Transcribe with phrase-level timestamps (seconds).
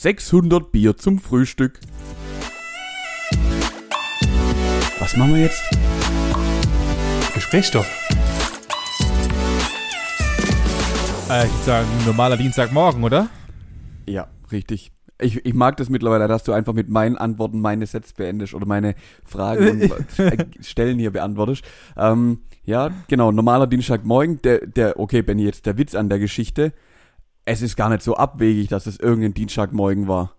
[0.00, 1.80] 600 Bier zum Frühstück.
[5.00, 5.60] Was machen wir jetzt?
[7.34, 7.84] Gesprächsstoff.
[11.28, 13.28] Äh, ich würde sagen, normaler Dienstagmorgen, oder?
[14.06, 14.92] Ja, richtig.
[15.20, 18.66] Ich, ich mag das mittlerweile, dass du einfach mit meinen Antworten meine Sätze beendest oder
[18.66, 18.94] meine
[19.24, 19.96] Fragen und
[20.64, 21.64] Stellen hier beantwortest.
[21.96, 24.40] Ähm, ja, genau, normaler Dienstagmorgen.
[24.42, 26.72] Der, der, okay, Benny, jetzt der Witz an der Geschichte.
[27.50, 30.36] Es ist gar nicht so abwegig, dass es irgendein Dienstagmorgen war.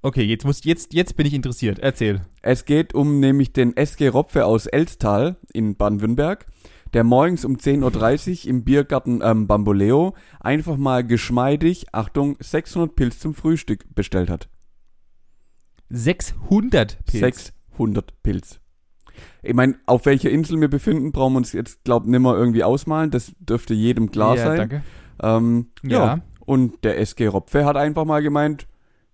[0.00, 1.80] Okay, jetzt, muss, jetzt, jetzt bin ich interessiert.
[1.80, 2.20] Erzähl.
[2.40, 6.46] Es geht um nämlich den SG Ropfe aus Elstal in Baden-Württemberg,
[6.94, 13.18] der morgens um 10.30 Uhr im Biergarten ähm, Bamboleo einfach mal geschmeidig, Achtung, 600 Pilz
[13.18, 14.48] zum Frühstück bestellt hat.
[15.88, 17.52] 600 Pilz.
[17.76, 18.60] 600 Pilz.
[19.42, 22.64] Ich meine, auf welcher Insel wir befinden, brauchen wir uns jetzt, glaub nicht mehr irgendwie
[22.64, 23.10] ausmalen.
[23.10, 24.56] Das dürfte jedem klar ja, sein.
[24.56, 24.82] danke.
[25.22, 26.06] Ähm, ja.
[26.06, 26.20] Ja.
[26.44, 28.66] Und der SG Ropfe hat einfach mal gemeint,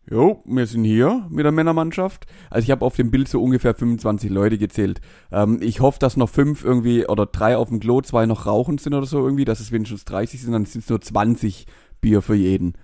[0.08, 2.26] jo, wir sind hier mit der Männermannschaft.
[2.50, 5.00] Also ich habe auf dem Bild so ungefähr 25 Leute gezählt.
[5.30, 8.78] Ähm, ich hoffe, dass noch fünf irgendwie oder drei auf dem Klo, zwei noch rauchen
[8.78, 11.66] sind oder so irgendwie, dass es wenigstens 30 sind, dann sind es nur 20
[12.00, 12.74] Bier für jeden.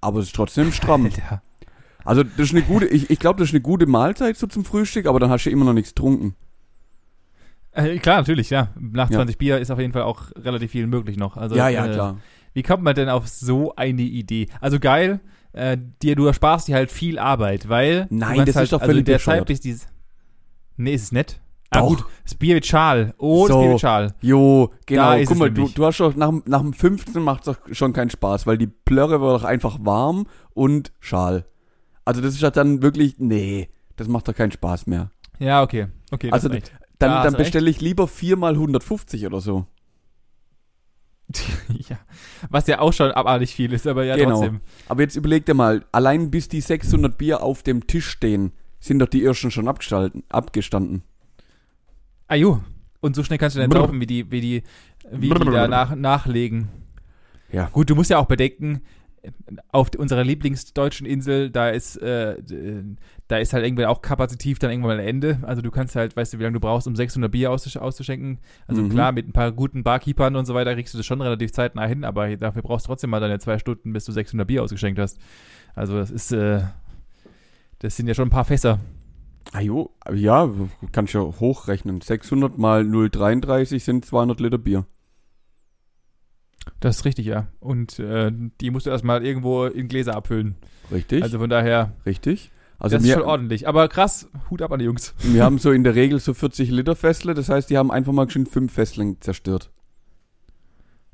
[0.00, 1.06] Aber es ist trotzdem stramm.
[1.06, 1.42] Alter.
[2.04, 4.64] Also das ist eine gute, ich, ich glaube, das ist eine gute Mahlzeit so zum
[4.64, 6.34] Frühstück, aber dann hast du immer noch nichts getrunken.
[7.72, 8.68] Äh, klar, natürlich, ja.
[8.78, 9.16] Nach Ja.
[9.18, 11.36] 20 Bier ist auf jeden Fall auch relativ viel möglich noch.
[11.36, 12.16] Also, ja, ja, äh, klar.
[12.52, 14.48] Wie kommt man denn auf so eine Idee?
[14.60, 15.20] Also geil,
[15.52, 18.06] äh, dir, du ersparst dir halt viel Arbeit, weil.
[18.10, 19.46] Nein, das halt, ist doch also völlig der Zeit bescheuert.
[19.46, 19.86] bis dieses.
[20.76, 21.40] Nee, ist es nett.
[21.72, 23.14] Ah, gut, das Bier mit Schal.
[23.18, 23.60] Oh, das So.
[23.60, 24.14] Bier mit Schal.
[24.20, 25.12] Jo, genau.
[25.18, 27.92] Guck es mal, du, du hast doch nach, dem- nach dem 15 macht doch schon
[27.92, 31.44] keinen Spaß, weil die Plörre war doch einfach warm und schal.
[32.04, 35.10] Also das ist ja dann wirklich, nee, das macht doch keinen Spaß mehr.
[35.38, 35.86] Ja, okay.
[36.10, 36.48] Okay, Also.
[36.48, 39.64] Dann, dann bestelle ich lieber viermal 150 oder so.
[41.88, 41.98] ja.
[42.50, 44.30] Was ja auch schon abartig viel ist, aber ja Genau.
[44.40, 44.60] trotzdem.
[44.88, 48.98] Aber jetzt überleg dir mal, allein bis die 600 Bier auf dem Tisch stehen, sind
[48.98, 51.02] doch die ersten schon abgestanden.
[52.26, 52.62] Ah, jo.
[53.00, 53.80] Und so schnell kannst du dann Brr.
[53.80, 54.62] laufen, wie die, wie die,
[55.10, 56.68] wie die da nach, nachlegen.
[57.52, 57.68] Ja.
[57.72, 58.82] Gut, du musst ja auch bedenken,
[59.72, 62.36] auf unserer Lieblingsdeutschen Insel, da ist, äh,
[63.28, 65.38] da ist halt irgendwann auch kapazitiv dann irgendwann mal ein Ende.
[65.42, 68.38] Also du kannst halt, weißt du, wie lange du brauchst, um 600 Bier auszusch auszuschenken.
[68.66, 68.88] Also Mhm.
[68.90, 71.86] klar, mit ein paar guten Barkeepern und so weiter kriegst du das schon relativ zeitnah
[71.86, 74.98] hin, aber dafür brauchst du trotzdem mal deine zwei Stunden, bis du 600 Bier ausgeschenkt
[74.98, 75.18] hast.
[75.74, 76.62] Also das ist, äh,
[77.78, 78.78] das sind ja schon ein paar Fässer.
[79.52, 80.48] Ah jo, ja,
[80.92, 82.00] kannst ja hochrechnen.
[82.00, 84.86] 600 mal 0,33 sind 200 Liter Bier.
[86.80, 87.48] Das ist richtig, ja.
[87.60, 90.56] Und äh, die musst du erstmal irgendwo in Gläser abfüllen.
[90.90, 92.50] Richtig, Also von daher, richtig.
[92.78, 93.68] Also das ist wir, schon ordentlich.
[93.68, 95.14] Aber krass, Hut ab an die Jungs.
[95.22, 98.12] wir haben so in der Regel so 40 Liter Fässle, das heißt, die haben einfach
[98.12, 99.70] mal schön fünf Fässlen zerstört.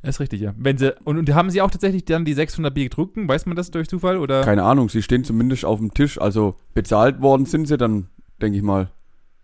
[0.03, 0.55] Das ist richtig, ja.
[0.57, 3.27] Wenn sie, und, und haben sie auch tatsächlich dann die 600 Bier getrunken?
[3.27, 4.19] Weiß man das durch Zufall?
[4.19, 4.43] Oder?
[4.43, 8.07] Keine Ahnung, sie stehen zumindest auf dem Tisch, also bezahlt worden sind sie dann,
[8.41, 8.93] denke ich mal.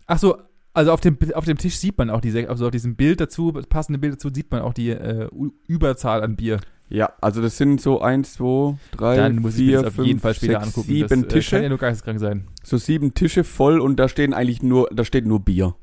[0.07, 0.37] Ach so,
[0.73, 3.51] also auf dem, auf dem Tisch sieht man auch diese, also auf diesem Bild dazu,
[3.53, 5.29] passende Bild dazu, sieht man auch die äh,
[5.67, 6.59] Überzahl an Bier.
[6.89, 9.93] Ja, also das sind so eins, zwei, drei, Dann muss ich mir vier, das auf
[9.95, 10.87] fünf, jeden Fall später sechs, angucken.
[10.87, 11.55] sieben das, Äh, Tische.
[11.55, 12.47] kann ja nur geisteskrank sein.
[12.63, 15.75] so sieben Tische voll und da stehen eigentlich nur, da steht nur Bier.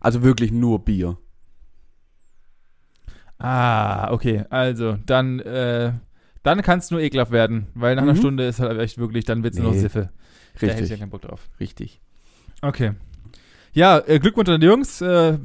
[0.00, 1.16] Also wirklich nur Bier.
[3.38, 4.44] Ah, okay.
[4.50, 5.92] Also, dann, äh,
[6.42, 8.18] dann kann es nur ekelhaft werden, weil nach einer Mhm.
[8.18, 9.80] Stunde ist halt echt wirklich, dann wird es nur noch Nee.
[9.80, 10.10] Siffe.
[10.54, 11.48] Da hätte ich ja Richtig, keinen Bock drauf.
[11.58, 12.00] richtig.
[12.60, 12.92] Okay.
[13.72, 15.00] Ja, äh, Glückwunsch an die Jungs.
[15.00, 15.38] Äh,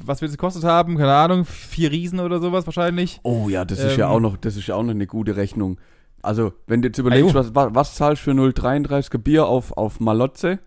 [0.00, 0.96] was wird es gekostet haben?
[0.96, 1.44] Keine Ahnung.
[1.44, 3.20] Vier Riesen oder sowas wahrscheinlich.
[3.22, 5.36] Oh ja, das ist ja Ähm, auch noch, das ist ja auch noch eine gute
[5.36, 5.78] Rechnung.
[6.22, 9.76] Also, wenn du jetzt überlegst, Ah, was, was, was zahlst du für 0,33er Bier auf,
[9.76, 10.58] auf Malotze?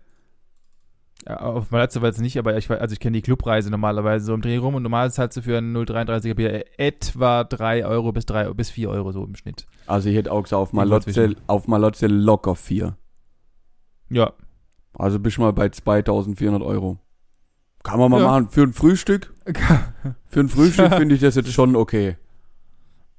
[1.28, 4.34] Ja, auf Malazzo weiß ich nicht, aber ich, also ich kenne die Clubpreise normalerweise so
[4.34, 8.26] im Dreh rum und normal zahlst du für ein 0,33er Bier etwa 3 Euro bis,
[8.26, 9.66] 3, bis 4 Euro so im Schnitt.
[9.86, 12.96] Also ich hätte auch gesagt, auf Malotze, auf Malotze locker 4.
[14.10, 14.32] Ja.
[15.02, 16.98] Also bist du mal bei 2400 Euro.
[17.82, 18.26] Kann man mal Ja.
[18.28, 18.48] machen.
[18.50, 19.34] Für ein Frühstück,
[20.28, 22.16] für ein Frühstück finde ich das jetzt schon okay.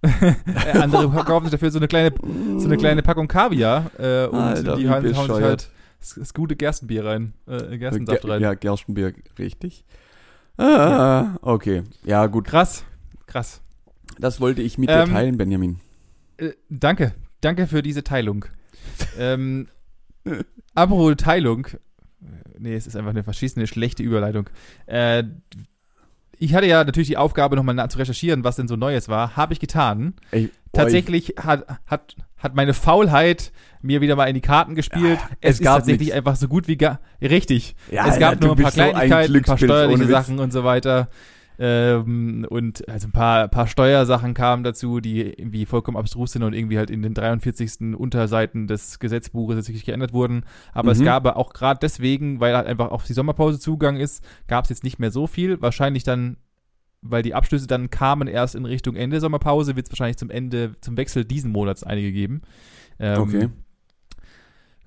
[0.02, 2.14] Äh, Andere kaufen sich dafür so eine kleine,
[2.58, 5.44] so eine kleine Packung Kaviar äh, und Alter, die hauen, hauen sich bescheuert.
[5.44, 5.70] halt
[6.18, 7.34] das, gute Gerstenbier rein.
[7.48, 8.42] Äh, Gerstensaft Ge- rein.
[8.42, 9.86] Ja, Gerstenbier, richtig.
[10.58, 11.84] Ah, okay.
[12.04, 12.46] Ja, gut.
[12.46, 12.84] Krass.
[13.26, 13.62] Krass.
[14.20, 15.80] Das wollte ich mit dir Ähm, teilen, Benjamin.
[16.38, 17.14] Äh, danke.
[17.42, 18.46] Danke für diese Teilung.
[19.18, 19.68] ähm,
[20.74, 21.68] apropos Teilung.
[22.58, 24.50] Nee, es ist einfach eine verschießende, schlechte Überleitung.
[24.86, 25.24] Äh,
[26.40, 29.36] ich hatte ja natürlich die Aufgabe, nochmal zu recherchieren, was denn so Neues war.
[29.36, 30.14] Habe ich getan.
[30.32, 35.20] Ey, Tatsächlich hat, hat, hat meine Faulheit mir wieder mal in die Karten gespielt.
[35.22, 36.18] Ah, es es ist gab tatsächlich nix.
[36.18, 37.00] einfach so gut wie gar.
[37.22, 37.76] Richtig.
[37.92, 40.08] Ja, es gab Alter, nur ein paar bist so ein Kleinigkeiten, ein paar steuerliche.
[40.08, 41.10] Sachen und so weiter.
[41.60, 46.54] Ähm, und also ein paar, paar Steuersachen kamen dazu, die irgendwie vollkommen abstrus sind und
[46.54, 47.96] irgendwie halt in den 43.
[47.96, 50.46] Unterseiten des Gesetzbuches tatsächlich geändert wurden.
[50.74, 51.00] Aber Mhm.
[51.00, 54.70] es gab auch gerade deswegen, weil halt einfach auch die Sommerpause Zugang ist, gab es
[54.70, 55.62] jetzt nicht mehr so viel.
[55.62, 56.38] Wahrscheinlich dann,
[57.02, 60.72] weil die Abschlüsse dann kamen erst in Richtung Ende Sommerpause, wird es wahrscheinlich zum Ende,
[60.82, 62.42] zum Wechsel diesen Monats einige geben.
[63.00, 63.50] Ähm, Okay.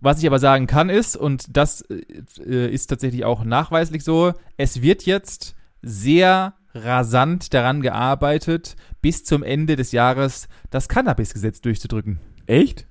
[0.01, 4.83] Was ich aber sagen kann ist, und das äh, ist tatsächlich auch nachweislich so, es
[4.83, 12.19] wird jetzt sehr rasant daran gearbeitet, bis zum Ende des Jahres das Cannabis-Gesetz durchzudrücken.
[12.47, 12.87] Echt?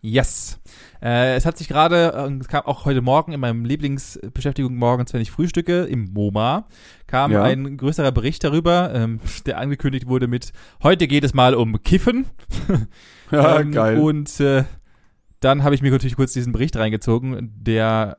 [0.00, 0.60] Yes.
[1.02, 5.12] Äh, es hat sich gerade, äh, es kam auch heute Morgen in meinem Lieblingsbeschäftigung morgens,
[5.12, 6.68] wenn ich frühstücke, im MoMA,
[7.08, 7.42] kam Ja.
[7.42, 10.52] ein größerer Bericht darüber, ähm, der angekündigt wurde mit,
[10.84, 12.26] heute geht es mal um Kiffen.
[13.30, 13.98] Ja, Ähm, geil.
[13.98, 14.64] Und äh,
[15.40, 18.16] dann habe ich mir natürlich kurz diesen Bericht reingezogen, der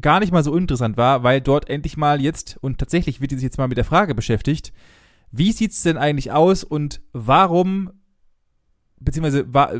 [0.00, 3.36] gar nicht mal so interessant war, weil dort endlich mal jetzt, und tatsächlich wird die
[3.36, 4.72] sich jetzt mal mit der Frage beschäftigt,
[5.30, 7.90] wie sieht's denn eigentlich aus und warum,
[9.00, 9.72] beziehungsweise wa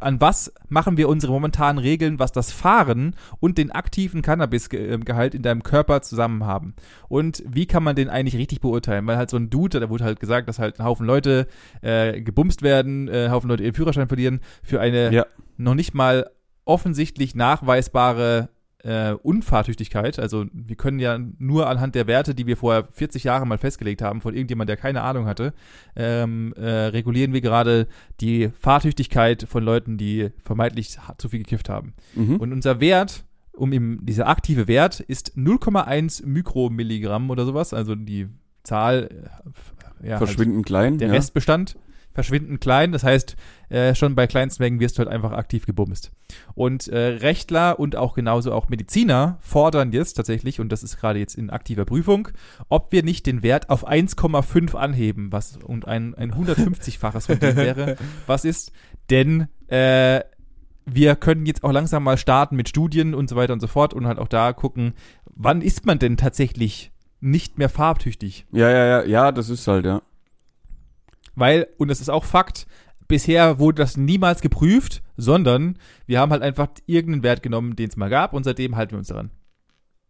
[0.00, 5.42] an was machen wir unsere momentanen Regeln, was das Fahren und den aktiven Cannabisgehalt in
[5.42, 6.74] deinem Körper zusammen haben?
[7.08, 9.06] Und wie kann man den eigentlich richtig beurteilen?
[9.06, 11.46] Weil halt so ein Dude, da wurde halt gesagt, dass halt ein Haufen Leute
[11.82, 15.26] äh, gebumst werden, äh, ein Haufen Leute ihren Führerschein verlieren, für eine Ja.
[15.56, 16.30] noch nicht mal
[16.64, 18.48] offensichtlich nachweisbare
[18.84, 20.18] äh, Unfahrtüchtigkeit.
[20.18, 24.02] Also wir können ja nur anhand der Werte, die wir vor 40 Jahren mal festgelegt
[24.02, 25.54] haben, von irgendjemand, der keine Ahnung hatte,
[25.96, 27.88] ähm, äh, regulieren wir gerade
[28.20, 31.94] die Fahrtüchtigkeit von Leuten, die vermeintlich zu viel gekifft haben.
[32.14, 32.36] Mhm.
[32.36, 38.28] Und unser Wert, um im, dieser aktive Wert, ist 0,1 Mikromilligramm oder sowas, also die
[38.64, 39.08] Zahl,
[40.02, 40.98] äh, ja, halt Verschwinden klein.
[40.98, 41.14] der ja.
[41.14, 41.76] Restbestand
[42.14, 42.92] verschwindend klein.
[42.92, 43.36] Das heißt,
[43.68, 46.12] äh, schon bei kleinsten Mengen wirst du halt einfach aktiv gebumst.
[46.54, 51.18] Und äh, Rechtler und auch genauso auch Mediziner fordern jetzt tatsächlich, und das ist gerade
[51.18, 52.28] jetzt in aktiver Prüfung,
[52.68, 57.56] ob wir nicht den Wert auf 1,5 anheben, was und ein, ein 150-faches von dem
[57.56, 57.96] wäre,
[58.26, 58.72] was ist,
[59.10, 60.20] denn äh,
[60.86, 63.94] wir können jetzt auch langsam mal starten mit Studien und so weiter und so fort
[63.94, 64.94] und halt auch da gucken,
[65.34, 68.46] wann ist man denn tatsächlich nicht mehr farbtüchtig?
[68.52, 70.02] Ja, ja, ja, ja, das ist halt, ja.
[71.34, 72.66] Weil, und das ist auch Fakt,
[73.08, 77.96] bisher wurde das niemals geprüft, sondern wir haben halt einfach irgendeinen Wert genommen, den es
[77.96, 79.30] mal gab und seitdem halten wir uns daran.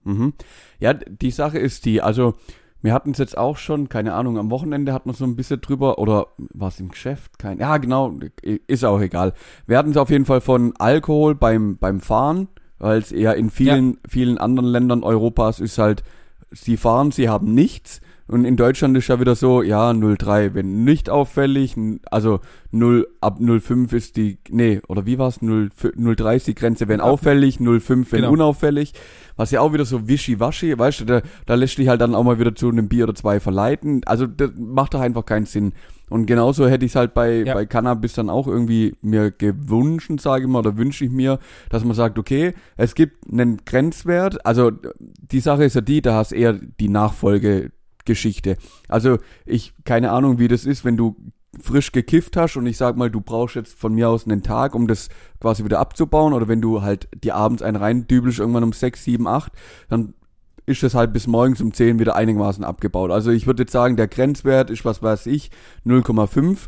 [0.05, 0.35] Mhm.
[0.79, 2.35] Ja, die Sache ist die, also
[2.83, 5.63] wir hatten es jetzt auch schon, keine Ahnung, am Wochenende hatten wir so ein bisschen
[5.63, 7.39] drüber, oder war es im Geschäft?
[7.39, 9.33] Kein, ja, genau, ist auch egal.
[9.67, 12.49] Wir hatten es auf jeden Fall von Alkohol beim, beim Fahren,
[12.79, 16.05] weil es eher in vielen, vielen anderen Ländern Europas ist halt,
[16.51, 18.03] sie fahren, sie haben nichts.
[18.27, 21.77] Und in Deutschland ist ja wieder so, ja, 0,3, wenn nicht auffällig,
[22.11, 22.41] also
[22.71, 27.01] 0, ab 0,5 ist die, nee, oder wie war's 0, 0,3 ist die Grenze, wenn
[27.03, 28.33] auffällig, 0,5, wenn Genau.
[28.33, 28.95] unauffällig.
[29.37, 32.23] Was ja auch wieder so wischiwaschi, weißt du, da, da lässt dich halt dann auch
[32.23, 34.01] mal wieder zu einem Bier oder zwei verleiten.
[34.07, 35.73] Also das macht doch einfach keinen Sinn.
[36.09, 37.53] Und genauso hätte ich es halt bei, Ja.
[37.55, 41.39] bei Cannabis dann auch irgendwie mir gewünscht, sage ich mal, oder wünsche ich mir,
[41.69, 44.47] dass man sagt, okay, es gibt einen Grenzwert.
[44.47, 44.71] Also
[45.01, 46.89] die Sache ist ja die, da hast eher die
[48.05, 48.57] Nachfolgegeschichte.
[48.89, 51.17] Also ich, keine Ahnung, wie das ist, wenn du
[51.61, 54.75] frisch gekifft hast und ich sag mal, du brauchst jetzt von mir aus einen Tag,
[54.75, 55.09] um das
[55.41, 59.27] quasi wieder abzubauen oder wenn du halt dir abends einen reindübelst irgendwann um 6, 7,
[59.27, 59.53] 8,
[59.89, 60.15] dann
[60.67, 63.13] ist das halt bis morgens um 10 wieder einigermaßen abgebaut.
[63.13, 65.51] Also ich würde jetzt sagen, der Grenzwert ist, was weiß ich,
[65.87, 66.67] 0,5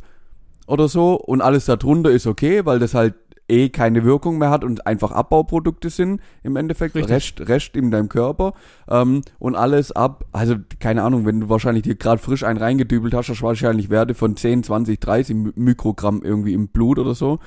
[0.69, 3.15] oder so und alles darunter ist okay, weil das halt
[3.49, 7.15] eh keine Wirkung mehr hat und einfach Abbauprodukte sind im Endeffekt, Richtig.
[7.15, 8.55] Rest, Rest in deinem Körper
[8.89, 13.15] ähm, und alles ab, also keine Ahnung, wenn du wahrscheinlich dir gerade frisch einen reingedübelt
[13.15, 17.15] hast, hast du wahrscheinlich Werte von 10, 20, 30 Mi- Mikrogramm irgendwie im Blut oder
[17.15, 17.39] so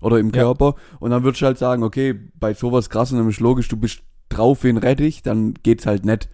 [0.00, 0.42] oder im Ja.
[0.42, 3.76] Körper und dann würdest du halt sagen, okay, bei sowas krassem, dann ist logisch, du
[3.76, 6.28] bist drauf wie ein Rettich, dann geht's halt nicht.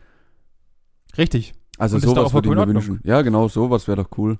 [1.18, 1.52] Richtig.
[1.78, 3.00] Also Und sowas würde ich mir wünschen.
[3.04, 4.38] Ja, genau, sowas wäre doch cool.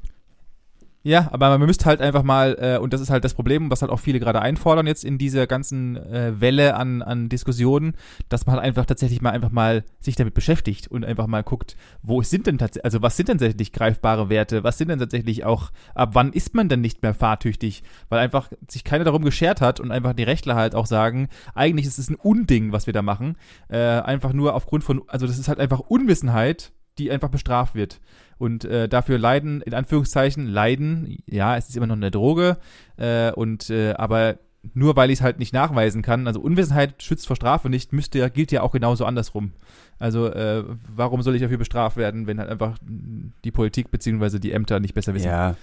[1.02, 3.80] Ja, aber man müsste halt einfach mal, äh, und das ist halt das Problem, was
[3.80, 7.94] halt auch viele gerade einfordern jetzt in dieser ganzen äh, Welle an, an Diskussionen,
[8.28, 11.74] dass man halt einfach tatsächlich mal einfach mal sich damit beschäftigt und einfach mal guckt,
[12.02, 15.42] wo sind denn tatsächlich, also was sind denn tatsächlich greifbare Werte, was sind denn tatsächlich
[15.46, 19.62] auch, ab wann ist man denn nicht mehr fahrtüchtig, weil einfach sich keiner darum geschert
[19.62, 22.92] hat und einfach die Rechtler halt auch sagen, eigentlich ist es ein Unding, was wir
[22.92, 23.36] da machen,
[23.68, 28.00] äh, einfach nur aufgrund von, also das ist halt einfach Unwissenheit, die einfach bestraft wird.
[28.38, 32.58] Und äh, dafür leiden, in Anführungszeichen, leiden, ja, es ist immer noch eine Droge,
[32.96, 34.38] äh, und äh, aber
[34.74, 38.18] nur weil ich es halt nicht nachweisen kann, also Unwissenheit schützt vor Strafe nicht, müsste
[38.18, 39.52] ja, gilt ja auch genauso andersrum.
[39.98, 40.64] Also äh,
[40.94, 44.94] warum soll ich dafür bestraft werden, wenn halt einfach die Politik beziehungsweise die Ämter nicht
[44.94, 45.28] besser wissen?
[45.28, 45.56] Ja.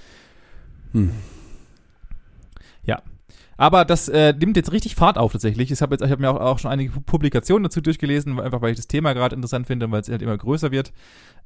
[0.93, 1.11] Hm.
[3.57, 5.71] Aber das äh, nimmt jetzt richtig Fahrt auf tatsächlich.
[5.71, 8.71] Ich habe jetzt, ich habe mir auch, auch schon einige Publikationen dazu durchgelesen, einfach weil
[8.71, 10.93] ich das Thema gerade interessant finde, weil es halt immer größer wird.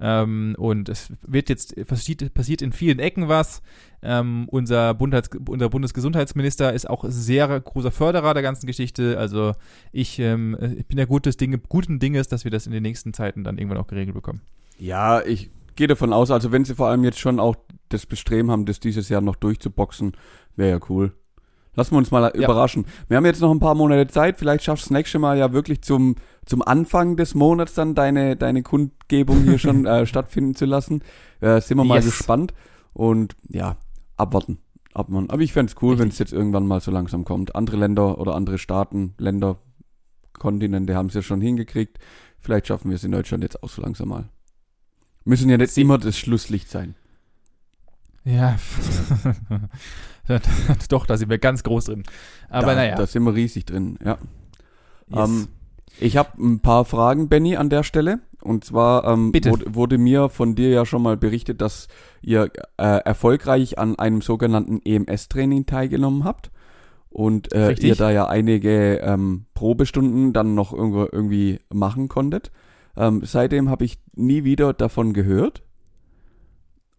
[0.02, 3.62] Ähm, und es wird jetzt passiert, passiert in vielen Ecken was.
[4.04, 9.18] Ähm, unser, Bundheits, unser Bundesgesundheitsminister ist auch sehr großer Förderer der ganzen Geschichte.
[9.18, 9.54] Also
[9.94, 13.14] ich, ähm, ich bin ja gutes Ding, guten Dinges, dass wir das in den nächsten
[13.14, 14.42] Zeiten dann irgendwann auch geregelt bekommen.
[14.78, 17.56] Ja, ich gehe davon aus, also wenn sie vor allem jetzt schon auch
[17.90, 20.14] das Bestreben haben, das dieses Jahr noch durchzuboxen,
[20.56, 21.14] wäre ja cool.
[21.74, 22.44] Lassen wir uns mal ja.
[22.44, 22.86] überraschen.
[23.08, 24.38] Wir haben jetzt noch ein paar Monate Zeit.
[24.38, 28.36] Vielleicht schaffst du das nächste Mal ja wirklich zum, zum Anfang des Monats dann deine,
[28.36, 31.02] deine Kundgebung hier schon äh, stattfinden zu lassen.
[31.40, 32.06] Äh, sind wir mal yes.
[32.06, 32.54] gespannt.
[32.94, 33.78] Und ja,
[34.18, 34.60] abwarten.
[34.94, 35.30] abwarten.
[35.30, 37.56] Aber ich fände es cool, wenn es jetzt irgendwann mal so langsam kommt.
[37.56, 39.58] Andere Länder oder andere Staaten, Länder,
[40.38, 42.00] Kontinente haben es ja schon hingekriegt.
[42.40, 44.28] Vielleicht schaffen wir es in Deutschland jetzt auch so langsam mal.
[45.24, 46.96] Müssen ja nicht immer das Schlusslicht sein.
[48.24, 48.58] Ja.
[50.90, 52.04] Doch, da sind wir ganz groß drin.
[52.50, 52.96] Aber da, naja.
[52.96, 54.18] Da sind wir riesig drin, ja.
[55.10, 55.30] Yes.
[55.30, 55.48] Ähm,
[56.00, 58.20] ich habe ein paar Fragen, Benny, an der Stelle.
[58.42, 61.88] Und zwar ähm, wurde, wurde, mir von dir ja schon mal berichtet, dass
[62.22, 66.50] ihr äh, erfolgreich an einem sogenannten EMS-Training teilgenommen habt.
[67.10, 72.52] Und äh, ihr da ja einige ähm, Probestunden dann noch irgendwo, irgendwie machen konntet.
[72.96, 75.62] Ähm, seitdem habe ich nie wieder davon gehört.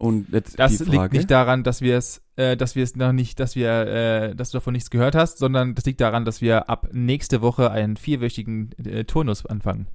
[0.03, 3.39] Und jetzt das liegt nicht daran, dass wir es, äh, dass wir es noch nicht,
[3.39, 6.69] dass wir, äh, dass du davon nichts gehört hast, sondern das liegt daran, dass wir
[6.69, 9.87] ab nächste Woche einen vierwöchigen äh, Turnus anfangen.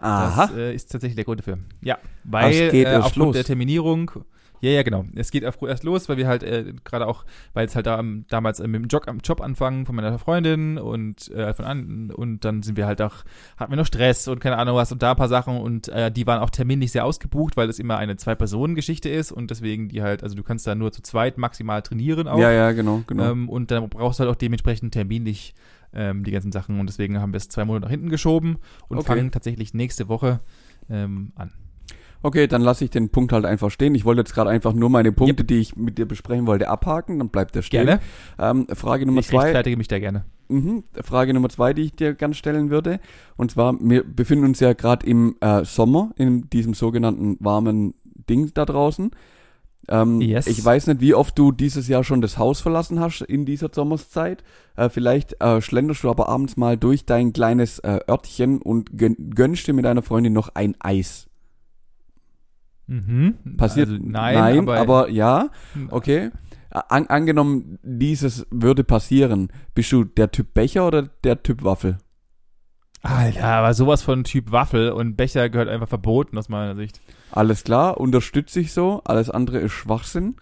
[0.00, 0.48] Aha.
[0.48, 1.58] Das äh, ist tatsächlich der Grund dafür.
[1.82, 3.34] Ja, weil äh, aufgrund los.
[3.36, 4.10] der Terminierung
[4.64, 5.04] ja, ja, genau.
[5.14, 8.02] Es geht auch erst los, weil wir halt äh, gerade auch, weil es halt da,
[8.28, 12.46] damals äh, mit dem Job, Job anfangen von meiner Freundin und äh, von an, und
[12.46, 13.24] dann sind wir halt auch,
[13.58, 16.10] hatten wir noch Stress und keine Ahnung was und da ein paar Sachen und äh,
[16.10, 20.02] die waren auch terminlich sehr ausgebucht, weil es immer eine Zwei-Personen-Geschichte ist und deswegen die
[20.02, 22.38] halt, also du kannst da nur zu zweit maximal trainieren auch.
[22.38, 23.30] Ja, ja, genau, genau.
[23.30, 25.54] Ähm, und dann brauchst du halt auch dementsprechend terminlich
[25.92, 28.56] ähm, die ganzen Sachen und deswegen haben wir es zwei Monate nach hinten geschoben
[28.88, 29.08] und okay.
[29.08, 30.40] fangen tatsächlich nächste Woche
[30.88, 31.52] ähm, an.
[32.24, 33.94] Okay, dann lasse ich den Punkt halt einfach stehen.
[33.94, 35.48] Ich wollte jetzt gerade einfach nur meine Punkte, yep.
[35.48, 37.84] die ich mit dir besprechen wollte, abhaken, dann bleibt der stehen.
[37.84, 38.00] Gerne.
[38.38, 39.36] Ähm, Frage Nummer ich zwei.
[39.36, 40.24] Ich rechtfertige mich da gerne.
[40.48, 42.98] Mhm, Frage Nummer zwei, die ich dir ganz stellen würde.
[43.36, 48.50] Und zwar, wir befinden uns ja gerade im äh, Sommer, in diesem sogenannten warmen Ding
[48.54, 49.10] da draußen.
[49.90, 50.46] Ähm, yes.
[50.46, 53.68] Ich weiß nicht, wie oft du dieses Jahr schon das Haus verlassen hast in dieser
[53.70, 54.42] Sommerszeit.
[54.76, 59.66] Äh, vielleicht äh, schlenderst du aber abends mal durch dein kleines äh, Örtchen und gönnst
[59.66, 61.28] dir mit deiner Freundin noch ein Eis.
[62.86, 63.56] Mhm.
[63.56, 65.50] Passiert also nein, nein aber, aber, ja,
[65.90, 66.30] okay.
[66.70, 71.98] An, angenommen, dieses würde passieren, bist du der Typ Becher oder der Typ Waffel?
[73.02, 77.00] Alter, aber sowas von Typ Waffel und Becher gehört einfach verboten aus meiner Sicht.
[77.30, 80.36] Alles klar, unterstütze ich so, alles andere ist Schwachsinn.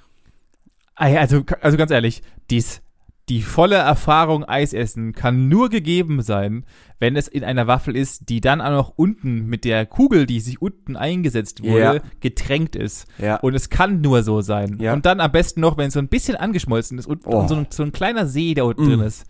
[0.95, 2.82] Also, also ganz ehrlich, dies
[3.29, 6.65] die volle Erfahrung Eisessen kann nur gegeben sein,
[6.99, 10.41] wenn es in einer Waffel ist, die dann auch noch unten mit der Kugel, die
[10.41, 12.01] sich unten eingesetzt wurde, ja.
[12.21, 13.07] getränkt ist.
[13.19, 13.37] Ja.
[13.37, 14.79] Und es kann nur so sein.
[14.81, 14.93] Ja.
[14.93, 17.41] Und dann am besten noch, wenn es so ein bisschen angeschmolzen ist und, oh.
[17.41, 18.89] und so, ein, so, ein, kleiner See da unten mm.
[18.89, 19.25] drin ist.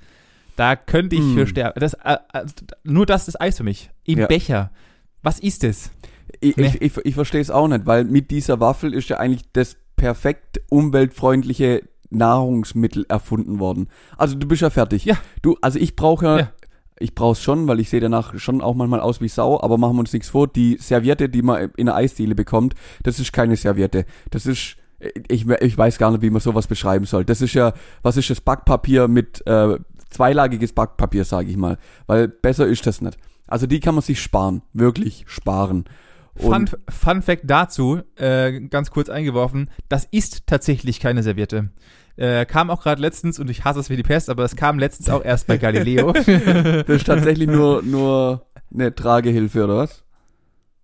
[0.56, 1.34] Da könnte ich mm.
[1.34, 1.80] für sterben.
[1.80, 2.44] Das, äh, äh,
[2.84, 3.90] nur das ist Eis für mich.
[4.04, 4.70] Im Becher.
[5.22, 5.90] Was ist es?
[6.40, 6.66] Ich, nee.
[6.66, 9.76] ich, ich, ich verstehe es auch nicht, weil mit dieser Waffel ist ja eigentlich das
[9.96, 13.88] perfekt umweltfreundliche Nahrungsmittel erfunden worden.
[14.16, 15.04] Also du bist ja fertig.
[15.04, 15.16] Ja.
[15.42, 16.52] Du, also ich brauche ja, ja.
[16.98, 19.78] ich brauche es schon, weil ich sehe danach schon auch manchmal aus wie Sau, aber
[19.78, 23.32] machen wir uns nichts vor, die Serviette, die man in der Eisdiele bekommt, das ist
[23.32, 24.04] keine Serviette.
[24.30, 24.76] Das ist
[25.28, 27.24] ich, ich weiß gar nicht, wie man sowas beschreiben soll.
[27.24, 29.76] Das ist ja, was ist das Backpapier mit äh,
[30.10, 31.78] zweilagiges Backpapier, sage ich mal.
[32.06, 33.18] Weil besser ist das nicht.
[33.46, 35.84] Also die kann man sich sparen, wirklich sparen.
[36.36, 41.70] Fun, Fun Fact dazu, äh, ganz kurz eingeworfen, das ist tatsächlich keine Serviette.
[42.16, 44.78] Äh, kam auch gerade letztens, und ich hasse es wie die Pest, aber es kam
[44.78, 46.12] letztens auch erst bei Galileo.
[46.12, 46.26] das
[46.88, 50.04] ist tatsächlich nur, nur eine Tragehilfe, oder was?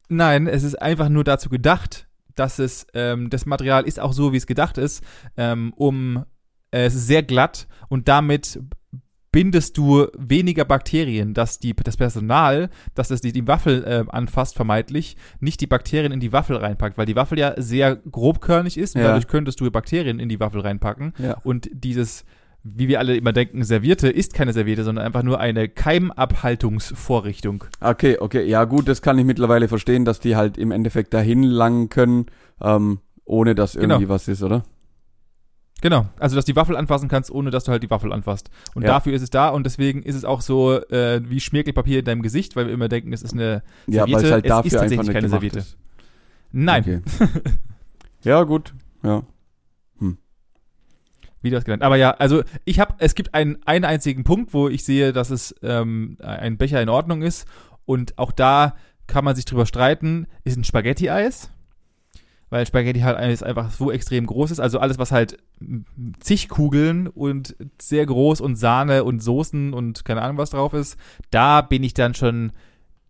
[0.08, 4.32] Nein, es ist einfach nur dazu gedacht, dass es, ähm, das Material ist auch so,
[4.32, 5.02] wie es gedacht ist,
[5.36, 6.24] ähm, um,
[6.70, 8.60] äh, es ist sehr glatt und damit
[9.38, 14.56] bindest du weniger Bakterien, dass die, das Personal, dass das die, die Waffel äh, anfasst,
[14.56, 18.96] vermeintlich, nicht die Bakterien in die Waffel reinpackt, weil die Waffel ja sehr grobkörnig ist,
[18.96, 19.04] ja.
[19.04, 21.36] dadurch könntest du Bakterien in die Waffel reinpacken ja.
[21.44, 22.24] und dieses
[22.64, 27.62] wie wir alle immer denken, Servierte ist keine Serviette, sondern einfach nur eine Keimabhaltungsvorrichtung.
[27.80, 31.44] Okay, okay, ja gut, das kann ich mittlerweile verstehen, dass die halt im Endeffekt dahin
[31.44, 32.26] langen können,
[32.60, 34.08] ähm, ohne dass irgendwie genau.
[34.08, 34.64] was ist, oder?
[35.80, 38.50] Genau, also dass du die Waffel anfassen kannst, ohne dass du halt die Waffel anfasst.
[38.74, 38.88] Und ja.
[38.88, 42.22] dafür ist es da und deswegen ist es auch so äh, wie Schmirgelpapier in deinem
[42.22, 44.10] Gesicht, weil wir immer denken, es ist eine Serviette.
[44.10, 45.58] Ja, weil es halt dafür es ist tatsächlich keine Serviette.
[45.60, 45.76] Ist.
[46.50, 46.82] Nein.
[46.82, 47.00] Okay.
[48.24, 49.22] ja, gut, ja.
[49.98, 50.18] Hm.
[51.42, 51.84] Wie du das genannt.
[51.84, 55.30] Aber ja, also ich habe, es gibt einen, einen einzigen Punkt, wo ich sehe, dass
[55.30, 57.46] es ähm, ein Becher in Ordnung ist.
[57.84, 58.74] Und auch da
[59.06, 61.50] kann man sich drüber streiten, ist ein Spaghetti-Eis.
[62.50, 64.60] Weil Spaghetti halt einfach so extrem groß ist.
[64.60, 65.36] Also alles, was halt
[66.20, 70.96] zig Kugeln und sehr groß und Sahne und Soßen und keine Ahnung was drauf ist,
[71.30, 72.52] da bin ich dann schon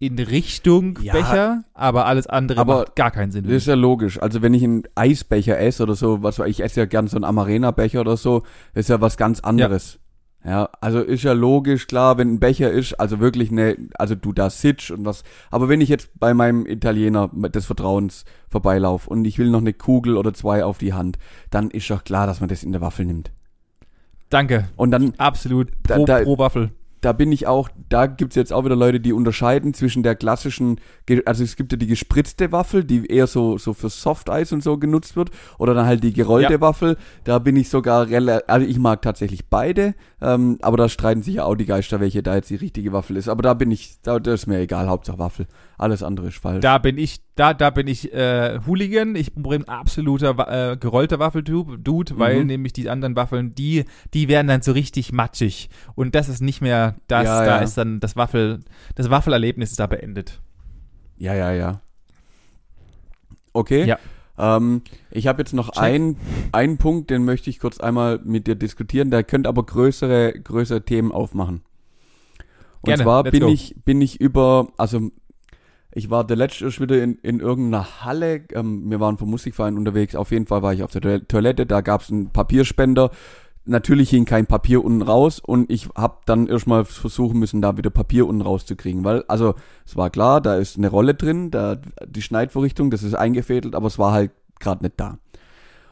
[0.00, 1.12] in Richtung Ja.
[1.12, 3.44] Becher, aber alles andere Aber macht gar keinen Sinn.
[3.44, 4.20] Das ist ja logisch.
[4.20, 7.24] Also wenn ich einen Eisbecher esse oder so, was ich, esse ja gern so einen
[7.24, 9.94] Amarena-Becher oder so, ist ja was ganz anderes.
[9.94, 10.00] Ja.
[10.42, 14.48] Also ist ja logisch, klar, wenn ein Becher ist, also wirklich eine, also du da
[14.50, 19.38] sitzt und was, aber wenn ich jetzt bei meinem Italiener des Vertrauens vorbeilaufe und ich
[19.38, 21.18] will noch eine Kugel oder zwei auf die Hand,
[21.50, 23.30] dann ist doch klar, dass man das in der Waffel nimmt.
[24.30, 24.68] Danke.
[24.76, 25.70] Und dann Absolut.
[25.86, 26.70] Da- Pro, da- pro Waffel.
[27.00, 30.80] da bin ich auch, da gibt's jetzt auch wieder Leute, die unterscheiden zwischen der klassischen,
[31.24, 34.76] also es gibt ja die gespritzte Waffel, die eher so, so für Softeis und so
[34.76, 36.60] genutzt wird, oder dann halt die gerollte Ja.
[36.60, 41.22] Waffel, da bin ich sogar relativ, also ich mag tatsächlich beide, ähm, aber da streiten
[41.22, 43.70] sich ja auch die Geister, welche da jetzt die richtige Waffel ist, aber da bin
[43.70, 45.46] ich, da, das ist mir egal, Hauptsache Waffel,
[45.76, 46.60] alles andere ist falsch.
[46.60, 49.14] Da bin ich, da, da bin ich äh, Hooligan.
[49.14, 52.46] Ich bin ein absoluter äh, gerollter Waffeldude, Dude, weil Mhm.
[52.46, 55.70] nämlich die anderen Waffeln, die, die werden dann so richtig matschig.
[55.94, 57.58] Und das ist nicht mehr das, Ja, da ja.
[57.58, 58.60] ist dann das Waffel,
[58.96, 60.40] das Waffelerlebnis ist da beendet.
[61.16, 61.80] Ja, ja, ja.
[63.52, 63.84] Okay.
[63.84, 63.98] Ja.
[64.38, 65.82] Ähm, ich habe jetzt noch Check.
[65.82, 66.16] ein,
[66.52, 69.10] einen Punkt, den möchte ich kurz einmal mit dir diskutieren.
[69.10, 71.62] Der könnte aber größere, größere Themen aufmachen.
[72.80, 73.48] Und Gerne, zwar bin go.
[73.48, 75.10] ich, bin ich über, also
[75.90, 78.44] ich war der letzte wieder in, in irgendeiner Halle.
[78.52, 80.14] Ähm, wir waren vom Musikverein unterwegs.
[80.14, 81.66] Auf jeden Fall war ich auf der Toil- Toilette.
[81.66, 83.10] Da gab es einen Papierspender.
[83.68, 87.90] Natürlich hing kein Papier unten raus und ich habe dann erstmal versuchen müssen, da wieder
[87.90, 92.22] Papier unten rauszukriegen, weil also es war klar, da ist eine Rolle drin, da die
[92.22, 95.18] Schneidvorrichtung, das ist eingefädelt, aber es war halt gerade nicht da.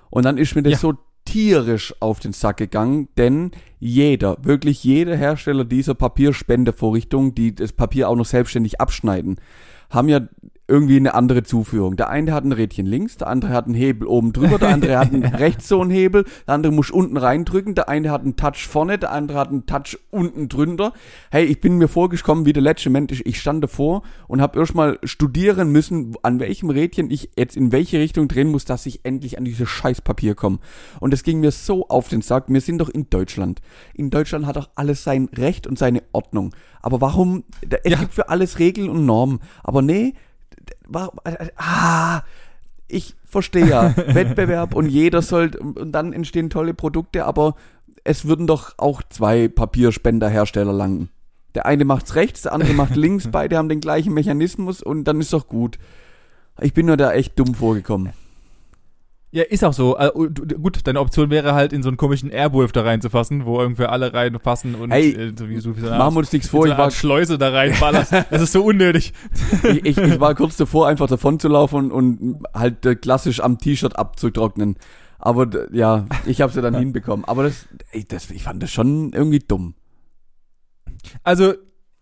[0.08, 0.78] Und dann ist mir das Ja.
[0.78, 0.94] so
[1.26, 8.08] tierisch auf den Sack gegangen, denn jeder, wirklich jeder Hersteller dieser Papierspendevorrichtung, die das Papier
[8.08, 9.36] auch noch selbstständig abschneiden,
[9.90, 10.20] haben ja
[10.68, 11.96] irgendwie eine andere Zuführung.
[11.96, 14.98] Der eine hat ein Rädchen links, der andere hat einen Hebel oben drüber, der andere
[14.98, 18.36] hat einen rechts so einen Hebel, der andere muss unten reindrücken, der eine hat einen
[18.36, 20.92] Touch vorne, der andere hat einen Touch unten drunter.
[21.30, 23.22] Hey, ich bin mir vorgekommen wie der letzte Mensch.
[23.24, 27.98] Ich stand davor und habe erstmal studieren müssen, an welchem Rädchen ich jetzt in welche
[27.98, 30.58] Richtung drehen muss, dass ich endlich an dieses Scheißpapier komme.
[31.00, 32.44] Und es ging mir so auf den Sack.
[32.48, 33.60] Wir sind doch in Deutschland.
[33.94, 36.54] In Deutschland hat doch alles sein Recht und seine Ordnung.
[36.82, 37.44] Aber warum?
[37.82, 37.98] Es Ja.
[37.98, 39.40] gibt für alles Regeln und Normen.
[39.64, 40.14] Aber nee,
[41.56, 42.22] ah,
[42.88, 47.54] ich verstehe ja, Wettbewerb und jeder soll, und dann entstehen tolle Produkte, aber
[48.04, 51.10] es würden doch auch zwei Papierspenderhersteller langen.
[51.54, 55.20] Der eine macht's rechts, der andere macht links, beide haben den gleichen Mechanismus und dann
[55.20, 55.78] ist doch gut.
[56.60, 58.12] Ich bin nur da echt dumm vorgekommen.
[59.36, 59.98] Ja, ist auch so.
[59.98, 63.84] Äh, gut, deine Option wäre halt in so einen komischen Airwolf da reinzufassen, wo irgendwie
[63.84, 66.48] alle reinpassen und Hey, äh, so wie so wie so eine Machen wir uns nichts
[66.48, 68.12] so vor, eine ich war, Schleuse da reinballerst.
[68.30, 69.12] Das ist so unnötig.
[69.62, 73.58] ich, ich, ich war kurz davor, einfach davon zu laufen und halt äh, klassisch am
[73.58, 74.76] T-Shirt abzutrocknen.
[75.18, 77.26] Aber ja, ich habe es ja dann hinbekommen.
[77.26, 79.74] Aber das, ey, das, ich fand das schon irgendwie dumm.
[81.24, 81.52] Also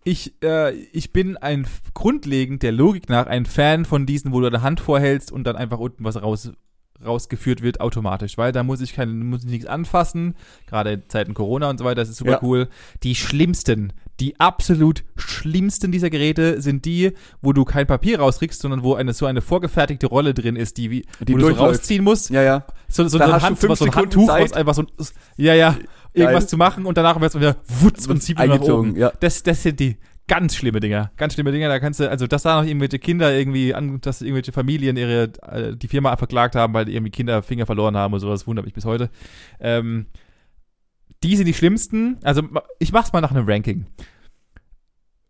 [0.05, 4.49] ich, äh, ich bin ein grundlegend der Logik nach ein Fan von diesen, wo du
[4.49, 6.53] deine Hand vorhältst und dann einfach unten was raus
[7.03, 10.35] rausgeführt wird automatisch, weil da muss ich kein, muss ich nichts anfassen,
[10.67, 12.39] gerade in Zeiten Corona und so weiter, das ist super Ja.
[12.41, 12.67] cool.
[13.03, 18.81] Die schlimmsten, die absolut schlimmsten dieser Geräte sind die, wo du kein Papier rauskriegst, sondern
[18.83, 22.03] wo eine so eine vorgefertigte Rolle drin ist, die, wie, Die wo du so rausziehen
[22.03, 22.65] musst, Ja, ja.
[22.87, 24.43] so, so, Da so, ein, hast du Hand, fünf so ein Handtuch, Zeit.
[24.43, 24.85] was einfach so,
[25.37, 25.75] ja, ja,
[26.13, 28.95] irgendwas zu machen und danach wird es wieder wutz und zieht wieder nach oben.
[28.95, 29.11] ja.
[29.19, 31.11] Das, das sind die ganz schlimme Dinger.
[31.17, 31.69] Ganz schlimme Dinger.
[31.69, 35.31] Da kannst du, also, dass da noch irgendwelche Kinder irgendwie, an, dass irgendwelche Familien ihre,
[35.43, 38.73] äh, die Firma verklagt haben, weil irgendwie Kinder Finger verloren haben und sowas, wundert mich
[38.73, 39.09] bis heute.
[39.59, 40.07] Ähm,
[41.23, 42.17] die sind die schlimmsten.
[42.23, 42.43] Also,
[42.79, 43.85] ich mach's mal nach einem Ranking.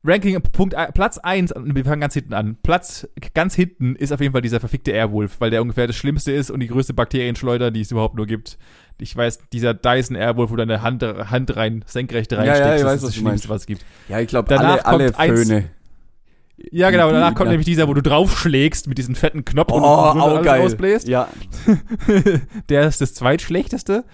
[0.06, 2.58] Ranking, Punkt, ein- Platz 1, wir fangen ganz hinten an.
[2.62, 6.32] Platz ganz hinten ist auf jeden Fall dieser verfickte Airwolf, weil der ungefähr das Schlimmste
[6.32, 8.58] ist und die größte Bakterienschleuder, die es überhaupt nur gibt.
[9.00, 12.86] Ich weiß, dieser Dyson Airwolf, wo deine Hand, Hand rein, senkrecht ja, reinsteckst, ich das
[12.86, 13.15] weiß, ist was das.
[13.15, 13.86] Schlimmste, was es gibt.
[14.08, 15.70] Ja, ich glaube, Danach alle, alle kommt eins- Föhne.
[16.72, 17.12] Ja, genau.
[17.12, 17.52] Danach kommt ja.
[17.52, 20.62] nämlich dieser, wo du draufschlägst mit diesem fetten Knopf Oh, und auch alles geil.
[20.62, 21.08] rausbläst.
[21.08, 21.28] Ja,
[22.70, 24.06] Der ist das zweitschlechteste.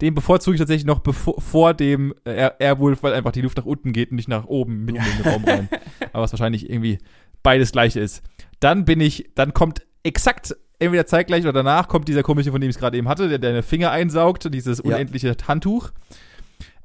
[0.00, 3.56] Den bevorzuge ich tatsächlich noch bevor, vor dem äh, Air Airwolf, weil einfach die Luft
[3.58, 5.68] nach unten geht und nicht nach oben mitten in den Raum rein.
[6.12, 6.98] Aber was wahrscheinlich irgendwie
[7.42, 8.22] beides gleiche ist.
[8.60, 12.68] Dann bin ich, dann kommt exakt entweder zeitgleich oder danach kommt dieser komische, von dem
[12.70, 14.84] ich es gerade eben hatte, der deine Finger einsaugt, dieses Ja.
[14.84, 15.90] unendliche Handtuch.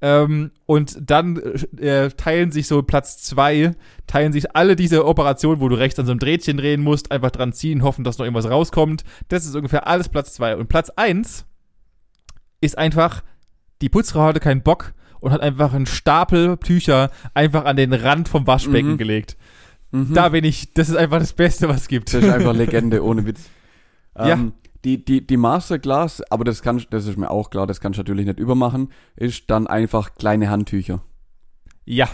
[0.03, 1.37] Ähm, und dann
[1.77, 3.73] äh, teilen sich so Platz zwei,
[4.07, 7.29] teilen sich alle diese Operationen, wo du rechts an so einem Drehtchen drehen musst, einfach
[7.29, 9.03] dran ziehen, hoffen, dass noch irgendwas rauskommt.
[9.27, 10.55] Das ist ungefähr alles Platz zwei.
[10.55, 11.45] Und Platz eins
[12.61, 13.23] ist einfach
[13.81, 18.29] die Putzfrau hatte keinen Bock und hat einfach einen Stapel Tücher einfach an den Rand
[18.29, 18.97] vom Waschbecken Mhm.
[18.97, 19.37] gelegt.
[19.91, 20.13] Mhm.
[20.13, 22.13] Da bin ich, das ist einfach das Beste, was es gibt.
[22.13, 23.41] Das ist einfach Legende, ohne Witz.
[24.17, 24.33] Ja.
[24.33, 27.97] Ähm, die, die, die Masterclass, aber das kann, das ist mir auch klar, das kannst
[27.97, 31.01] du natürlich nicht übermachen, ist dann einfach kleine Handtücher.
[31.85, 32.09] ja,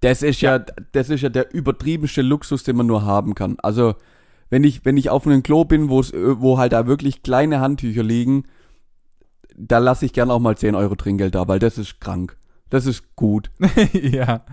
[0.00, 3.56] Das ist ja, das ist ja der übertriebenste Luxus, den man nur haben kann.
[3.62, 3.94] Also,
[4.48, 7.60] wenn ich, wenn ich auf einem Klo bin, wo es, wo halt da wirklich kleine
[7.60, 8.44] Handtücher liegen,
[9.56, 12.36] da lasse ich gern auch mal 10 Euro Trinkgeld da, weil das ist krank.
[12.70, 13.50] Das ist gut.
[13.92, 14.44] ja.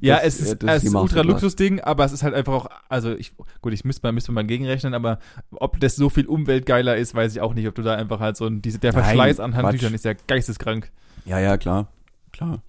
[0.00, 1.22] Ja, Das- es ist, ist es ist ein ultra.
[1.22, 4.46] Luxus-Ding, aber es ist halt einfach auch, also ich, gut, ich müsste mal, müsste mal
[4.46, 5.18] gegenrechnen, aber
[5.50, 8.36] ob das so viel umweltgeiler ist, weiß ich auch nicht, ob du da einfach halt
[8.36, 9.64] so ein, diese, der Nein, Verschleiß an Quatsch.
[9.64, 10.92] Handtüchern ist ja geisteskrank.
[11.24, 11.88] Ja, ja, klar.
[12.32, 12.62] Klar.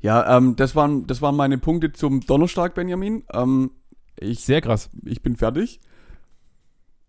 [0.00, 3.24] Ja, ähm, das waren, das waren meine Punkte zum Donnerstag, Benjamin.
[3.34, 3.72] Ähm,
[4.18, 4.88] ich, Sehr krass.
[5.04, 5.80] ich bin fertig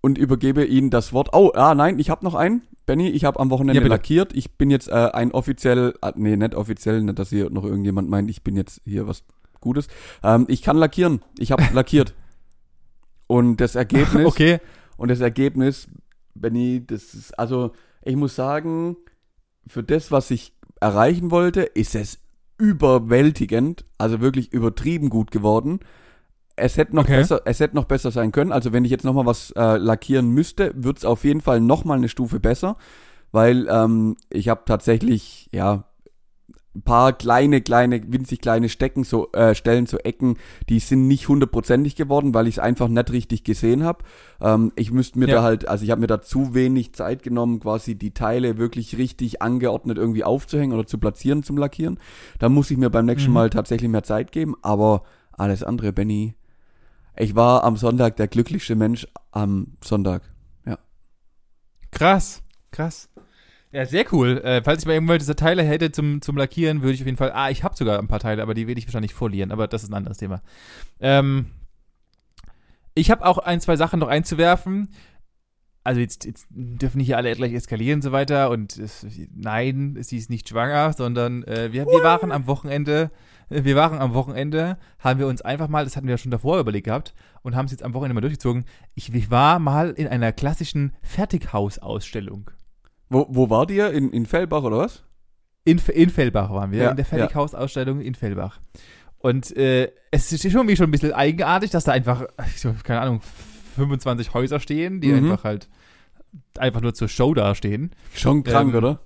[0.01, 1.29] und übergebe Ihnen das Wort.
[1.33, 2.63] Oh, ah, nein, ich habe noch einen.
[2.91, 4.35] Benny, ich habe am Wochenende Ja, lackiert.
[4.35, 8.09] Ich bin jetzt äh, ein offiziell, ah, nee, nicht offiziell, nicht, dass hier noch irgendjemand
[8.09, 9.23] meint, ich bin jetzt hier was
[9.61, 9.87] Gutes.
[10.23, 11.21] Ähm, ich kann lackieren.
[11.39, 12.13] Ich habe lackiert.
[13.27, 14.59] Und das Ergebnis, Okay.
[14.97, 15.87] und das Ergebnis,
[16.35, 17.71] Benny, das ist, also,
[18.03, 18.97] ich muss sagen,
[19.65, 22.19] für das, was ich erreichen wollte, ist es
[22.57, 25.79] überwältigend, also wirklich übertrieben gut geworden.
[26.61, 27.17] Es hätte noch Okay.
[27.17, 28.51] besser, es hätte noch besser sein können.
[28.51, 31.59] Also wenn ich jetzt noch mal was äh, lackieren müsste, wird es auf jeden Fall
[31.61, 32.77] noch mal eine Stufe besser,
[33.31, 35.85] weil ähm, ich habe tatsächlich ja
[36.73, 40.37] ein paar kleine, kleine, winzig kleine Stecken, so äh, Stellen, so Ecken,
[40.69, 44.05] die sind nicht hundertprozentig geworden, weil ich es einfach nicht richtig gesehen habe.
[44.39, 45.35] Ähm, ich müsste mir Ja.
[45.37, 48.97] da halt, also ich habe mir da zu wenig Zeit genommen, quasi die Teile wirklich
[48.97, 51.99] richtig angeordnet irgendwie aufzuhängen oder zu platzieren zum Lackieren.
[52.39, 53.35] Da muss ich mir beim nächsten Mhm.
[53.35, 56.35] Mal tatsächlich mehr Zeit geben, aber alles andere, Benny.
[57.21, 60.23] Ich war am Sonntag der glücklichste Mensch am Sonntag.
[61.91, 62.41] Krass.
[62.71, 63.09] Krass.
[63.71, 64.39] Ja, sehr cool.
[64.39, 67.17] Äh, falls ich mal irgendwelche diese Teile hätte zum, zum Lackieren, würde ich auf jeden
[67.17, 67.31] Fall.
[67.31, 69.51] Ah, ich habe sogar ein paar Teile, aber die werde ich wahrscheinlich verlieren.
[69.51, 70.41] Aber das ist ein anderes Thema.
[70.99, 71.51] Ähm,
[72.95, 74.89] ich habe auch ein, zwei Sachen noch einzuwerfen.
[75.83, 78.49] Also jetzt, jetzt dürfen nicht hier alle gleich eskalieren und so weiter.
[78.49, 83.11] Und es, nein, sie ist nicht schwanger, sondern äh, wir, wir waren am Wochenende,
[83.51, 86.59] wir waren am Wochenende, haben wir uns einfach mal, das hatten wir ja schon davor
[86.59, 88.65] überlegt gehabt, und haben es jetzt am Wochenende mal durchgezogen.
[88.95, 92.49] Ich, ich war mal in einer klassischen Fertighausausstellung.
[93.09, 93.91] Wo, wo war dir?
[93.91, 95.03] In, in Fellbach oder was?
[95.65, 98.59] In, in Fellbach waren wir, Ja, in der Fertighausausstellung in Fellbach.
[99.19, 102.25] Und äh, es ist schon irgendwie schon ein bisschen eigenartig, dass da einfach,
[102.83, 103.21] keine Ahnung,
[103.75, 105.31] 25 Häuser stehen, die Mhm.
[105.31, 105.69] einfach halt
[106.57, 107.91] einfach nur zur Show dastehen.
[108.15, 108.99] Schon krank, Ähm, oder?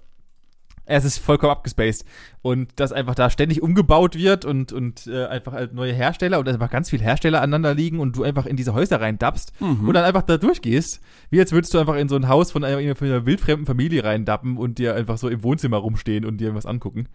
[0.86, 2.06] Es ist vollkommen abgespaced.
[2.42, 6.48] Und dass einfach da ständig umgebaut wird und, und äh, einfach halt neue Hersteller und
[6.48, 9.88] einfach ganz viele Hersteller aneinander liegen und du einfach in diese Häuser reindappst Mhm.
[9.88, 12.64] und dann einfach da durchgehst, wie als würdest du einfach in so ein Haus von
[12.64, 16.54] einer, von einer wildfremden Familie reindappen und dir einfach so im Wohnzimmer rumstehen und dir
[16.54, 17.08] was angucken.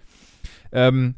[0.72, 1.14] Ähm,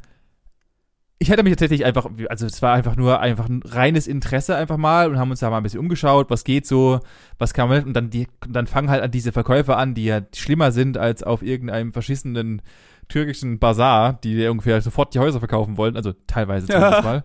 [1.19, 4.77] ich hätte mich tatsächlich einfach, also es war einfach nur einfach ein reines Interesse einfach
[4.77, 6.99] mal und haben uns da mal ein bisschen umgeschaut, was geht so,
[7.37, 10.21] was kann man und dann die, dann fangen halt an diese Verkäufer an, die ja
[10.35, 12.61] schlimmer sind als auf irgendeinem verschissenen
[13.07, 17.23] türkischen Bazar, die ungefähr sofort die Häuser verkaufen wollen, also teilweise zumindest mal.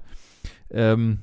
[0.71, 1.19] Ähm,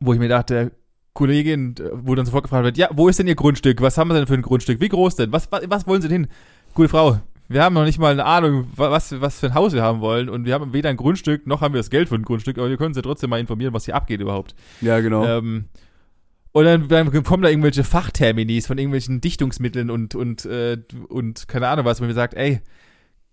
[0.00, 0.72] wo ich mir dachte,
[1.14, 3.80] Kollegin, äh, wo dann sofort gefragt wird, ja, wo ist denn Ihr Grundstück?
[3.80, 4.80] Was haben wir denn für ein Grundstück?
[4.80, 5.32] Wie groß denn?
[5.32, 6.30] Was, was, was wollen Sie denn hin?
[6.74, 9.72] Gute Frau, wir haben noch nicht mal eine Ahnung, wa- was, was für ein Haus
[9.72, 12.14] wir haben wollen und wir haben weder ein Grundstück, noch haben wir das Geld für
[12.16, 14.54] ein Grundstück, aber wir können Sie trotzdem mal informieren, was hier abgeht überhaupt.
[14.80, 15.24] Ja, genau.
[15.24, 15.66] Ähm,
[16.52, 20.78] und dann, dann kommen da irgendwelche Fachterminis von irgendwelchen Dichtungsmitteln und, und, äh,
[21.08, 22.60] und keine Ahnung was, wo mir sagt, ey,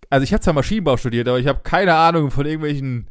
[0.09, 3.07] also ich habe zwar Maschinenbau studiert, aber ich habe keine Ahnung von irgendwelchen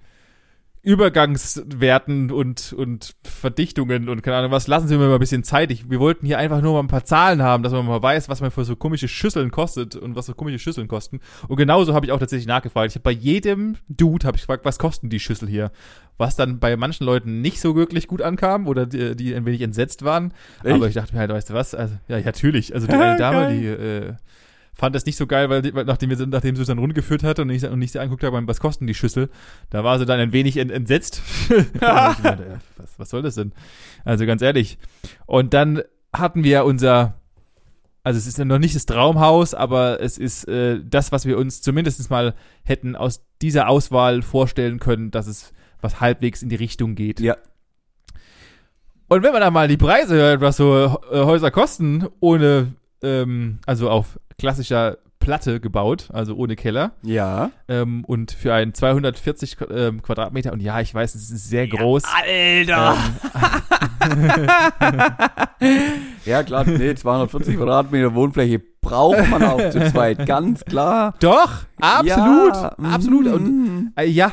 [0.85, 4.66] Übergangswerten und, und Verdichtungen und keine Ahnung was.
[4.66, 5.71] Lassen Sie mir mal ein bisschen Zeit.
[5.71, 8.29] Ich, wir wollten hier einfach nur mal ein paar Zahlen haben, dass man mal weiß,
[8.29, 11.21] was man für so komische Schüsseln kostet und was so komische Schüsseln kosten.
[11.47, 12.90] Und genauso habe ich auch tatsächlich nachgefragt.
[12.90, 15.71] Ich habe bei jedem Dude habe ich gefragt, was kosten die Schüssel hier?
[16.18, 19.61] Was dann bei manchen Leuten nicht so wirklich gut ankam oder die, die ein wenig
[19.61, 20.35] entsetzt waren.
[20.64, 20.75] Echt?
[20.75, 21.77] Aber ich dachte mir halt, weißt du was?
[21.77, 22.75] Also, ja, natürlich.
[22.75, 24.14] Also die eine Dame, die äh,
[24.75, 27.23] fand das nicht so geil, weil, weil nachdem, wir, sie- nachdem sie es dann rundgeführt
[27.23, 29.29] hat und ich, und ich sie angeguckt habe, was kosten die Schüssel,
[29.71, 31.21] da war sie dann ein wenig ent, entsetzt.
[31.81, 33.53] Meinte, was, was soll das denn?
[34.05, 34.79] Also ganz ehrlich.
[35.27, 35.83] Und dann
[36.13, 37.21] hatten wir unser,
[38.03, 41.39] also es ist ja noch nicht das Traumhaus, aber es ist äh, das, was wir
[41.39, 46.57] uns zumindest mal hätten aus dieser Auswahl vorstellen können, dass es was halbwegs in die
[46.57, 47.21] Richtung geht.
[47.21, 47.37] Ja.
[49.09, 53.59] Und wenn man dann mal die Preise hört, was so äh, Häuser kosten, ohne, ähm,
[53.67, 57.53] also auf klassischer Platte gebaut, also ohne Keller, Ja.
[57.69, 61.69] ähm, und für ein 240 Qu- ähm, Quadratmeter, und ja, ich weiß, es ist sehr
[61.69, 62.03] groß.
[62.05, 62.97] Alter!
[66.25, 71.15] Ja, klar, nee, 240 Quadratmeter Wohnfläche braucht man auch zu zweit, ganz klar.
[71.21, 73.27] Doch, absolut, Ja, absolut.
[73.27, 73.45] Und,
[73.87, 73.93] mm.
[73.97, 74.33] äh, ja,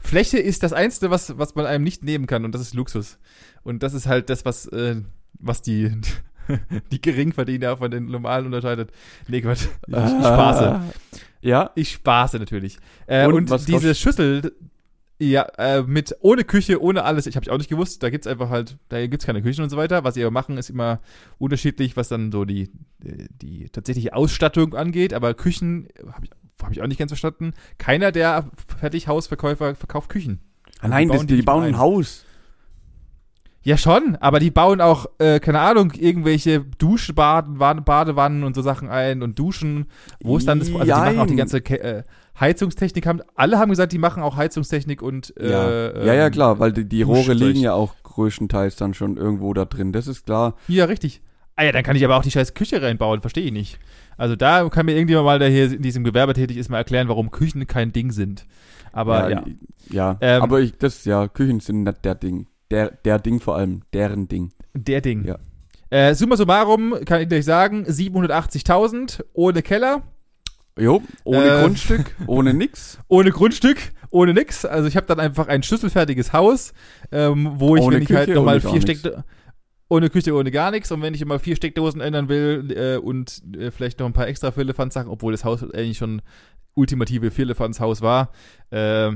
[0.00, 3.18] Fläche ist das Einzige, was, was man einem nicht nehmen kann und das ist Luxus.
[3.62, 5.02] Und das ist halt das, was, äh,
[5.38, 5.92] was die,
[6.92, 8.90] die Geringverdiener von den normalen unterscheidet.
[9.28, 10.80] Nee, Quatsch, ich, spaße.
[11.40, 12.78] Ja, Ich spaße natürlich.
[13.06, 14.52] Äh, Und und diese Schüssel,
[15.20, 18.26] ja, äh, mit ohne Küche, ohne alles, ich habe ich auch nicht gewusst, da gibt's
[18.26, 20.04] einfach halt, da gibt's keine Küchen und so weiter.
[20.04, 21.00] Was sie aber machen, ist immer
[21.38, 25.12] unterschiedlich, was dann so die, die tatsächliche Ausstattung angeht.
[25.12, 26.30] Aber Küchen habe ich,
[26.62, 27.52] hab ich auch nicht ganz verstanden.
[27.78, 30.40] Keiner der Fertighausverkäufer verkauft Küchen.
[30.80, 32.24] Ah, nein, Die das, bauen die, die bauen ein Haus.
[33.62, 38.62] Ja, schon, aber die bauen auch, äh, keine Ahnung, irgendwelche Duschbaden, Bade- Badewannen und so
[38.62, 39.86] Sachen ein und Duschen,
[40.22, 42.02] wo ist dann das, also die machen auch die ganze Ke äh,
[42.38, 46.04] Heizungstechnik, haben, alle haben gesagt, die machen auch Heizungstechnik und, äh, ja.
[46.04, 49.52] ja, ja, ähm, klar, weil die, die Rohre liegen ja auch größtenteils dann schon irgendwo
[49.54, 49.92] da drin.
[49.92, 50.54] Das ist klar.
[50.68, 51.20] Ja, richtig.
[51.56, 53.80] Ah ja, dann kann ich aber auch die scheiß Küche reinbauen, verstehe ich nicht.
[54.16, 57.08] Also da kann mir irgendjemand mal, der hier in diesem Gewerbe tätig ist, mal erklären,
[57.08, 58.46] warum Küchen kein Ding sind.
[58.92, 59.44] Aber ja.
[59.90, 60.16] ja.
[60.20, 62.46] Ähm, aber ich, das, ja, Küchen sind nicht der Ding.
[62.70, 64.52] Der, der Ding vor allem, deren Ding.
[64.74, 65.24] Der Ding.
[65.24, 65.38] Ja.
[65.90, 70.02] Äh, summa summarum kann ich euch sagen, 780.000 ohne Keller,
[70.78, 71.60] Jo, ohne Äh.
[71.62, 72.98] Grundstück, ohne nix.
[73.08, 73.78] ohne Grundstück,
[74.10, 74.64] ohne nix.
[74.64, 76.72] Also ich habe dann einfach ein schlüsselfertiges Haus,
[77.10, 78.80] ähm, wo ich, Ohne wenn ich halt Küche, nochmal vier.
[78.80, 79.24] Steckdosen,
[79.88, 80.92] ohne Küche, ohne gar nichts.
[80.92, 84.28] Und wenn ich immer vier Steckdosen ändern will äh, und äh, vielleicht noch ein paar
[84.28, 86.22] extra Firlefanz-Sachen, obwohl das Haus eigentlich schon
[86.74, 88.30] ultimative Firlefanz-Haus war,
[88.70, 89.10] äh,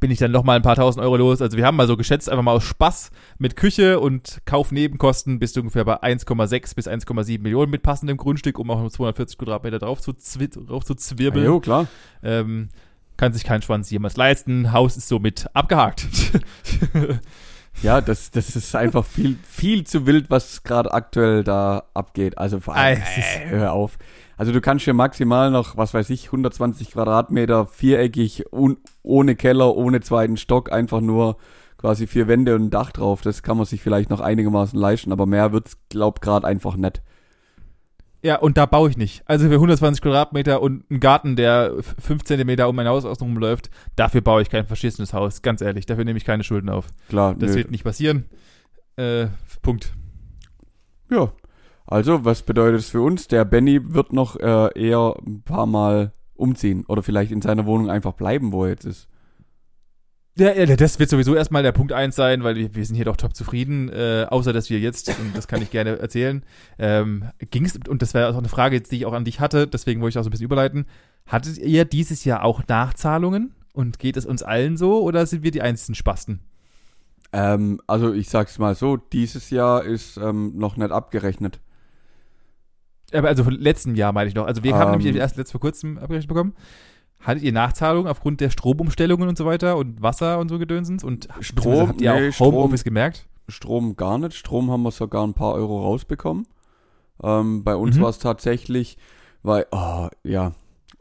[0.00, 1.40] bin ich dann noch mal ein paar tausend Euro los.
[1.42, 5.56] Also wir haben mal so geschätzt, einfach mal aus Spaß mit Küche und Kaufnebenkosten bist
[5.56, 10.00] du ungefähr bei 1,6 bis 1,7 Millionen mit passendem Grundstück, um auch 240 Quadratmeter drauf
[10.00, 11.44] zu, drauf zu Ja, zwirbeln.
[11.44, 11.86] jo, klar.
[12.22, 12.70] Ähm,
[13.18, 14.72] kann sich kein Schwanz jemals leisten.
[14.72, 16.06] Haus ist somit abgehakt.
[17.82, 22.36] Ja, das, das ist einfach viel, viel zu wild, was gerade aktuell da abgeht.
[22.36, 23.96] Also vor allem, ist- hör auf.
[24.40, 29.76] Also du kannst hier maximal noch, was weiß ich, 120 Quadratmeter, viereckig, un, ohne Keller,
[29.76, 31.36] ohne zweiten Stock, einfach nur
[31.76, 33.20] quasi vier Wände und ein Dach drauf.
[33.20, 37.02] Das kann man sich vielleicht noch einigermaßen leisten, aber mehr wird's, glaub gerade einfach nicht.
[38.22, 39.22] ja, und da baue ich nicht.
[39.26, 43.68] Also für 120 Quadratmeter und einen Garten, der 5 Zentimeter um mein Haus außen läuft,
[43.94, 45.42] dafür baue ich kein verschissenes Haus.
[45.42, 46.86] Ganz ehrlich, dafür nehme ich keine Schulden auf.
[47.10, 47.56] Klar, Das nö.
[47.58, 48.24] wird nicht passieren.
[48.96, 49.26] Äh,
[49.60, 49.92] Punkt.
[51.10, 51.30] Ja.
[51.90, 53.26] Also, was bedeutet es für uns?
[53.28, 57.90] Der Benny wird noch äh, eher ein paar Mal umziehen oder vielleicht in seiner Wohnung
[57.90, 59.08] einfach bleiben, wo er jetzt ist.
[60.38, 63.04] Ja, ja, das wird sowieso erstmal der Punkt eins sein, weil wir, wir sind hier
[63.04, 66.44] doch top zufrieden, äh, außer dass wir jetzt, und das kann ich gerne erzählen,
[66.78, 69.66] ähm, ging es, und das wäre auch eine Frage, die ich auch an dich hatte,
[69.66, 70.86] deswegen wollte ich auch so ein bisschen überleiten,
[71.26, 73.54] hattet ihr dieses Jahr auch Nachzahlungen?
[73.72, 76.40] Und geht es uns allen so oder sind wir die einzigen Spasten?
[77.32, 81.60] Ähm, also ich sag's mal so, dieses Jahr ist ähm, noch nicht abgerechnet.
[83.12, 84.46] Aber also von letzten Jahr meine ich noch.
[84.46, 84.98] Also wir haben Ähm.
[84.98, 86.54] nämlich erst letzt vor kurzem abgerechnet bekommen.
[87.20, 91.04] Hattet ihr Nachzahlungen aufgrund der Stromumstellungen und so weiter und Wasser und so Gedönsens?
[91.04, 93.26] Und Strom, habt ihr nee, auch Strom- Homeoffice gemerkt?
[93.48, 94.34] Strom gar nicht.
[94.34, 96.46] Strom haben wir sogar ein paar Euro rausbekommen.
[97.22, 98.02] Ähm, bei uns Mhm.
[98.02, 98.96] war es tatsächlich,
[99.42, 100.52] weil, oh, ja,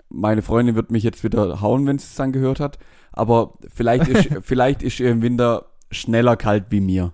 [0.10, 2.80] meine Freundin wird mich jetzt wieder hauen, wenn sie es dann gehört hat.
[3.14, 7.14] Aber vielleicht ist, vielleicht ist ihr im Winter schneller kalt wie mir.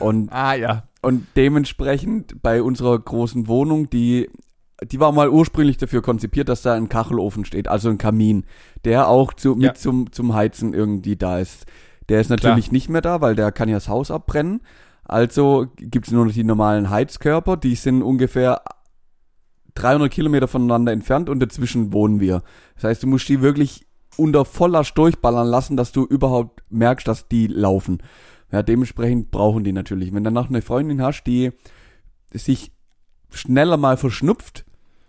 [0.00, 0.82] Und Ah ja.
[1.06, 4.28] Und dementsprechend bei unserer großen Wohnung, die,
[4.82, 8.44] die war mal ursprünglich dafür konzipiert, dass da ein Kachelofen steht, also ein Kamin,
[8.84, 9.68] der auch zu, Ja.
[9.68, 11.66] mit zum, zum Heizen irgendwie da ist.
[12.08, 14.62] Der ist natürlich nicht mehr da, weil der kann ja das Haus abbrennen.
[15.04, 18.62] Also gibt es nur noch die normalen Heizkörper, die sind ungefähr
[19.74, 22.42] 300 Kilometer voneinander entfernt und dazwischen wohnen wir.
[22.74, 27.28] Das heißt, du musst die wirklich unter Volllast durchballern lassen, dass du überhaupt merkst, dass
[27.28, 28.02] die laufen.
[28.52, 30.08] Ja, dementsprechend brauchen die natürlich.
[30.14, 31.52] Wenn du danach eine Freundin hast, die
[32.32, 32.72] sich
[33.32, 34.64] schneller mal verschnupft,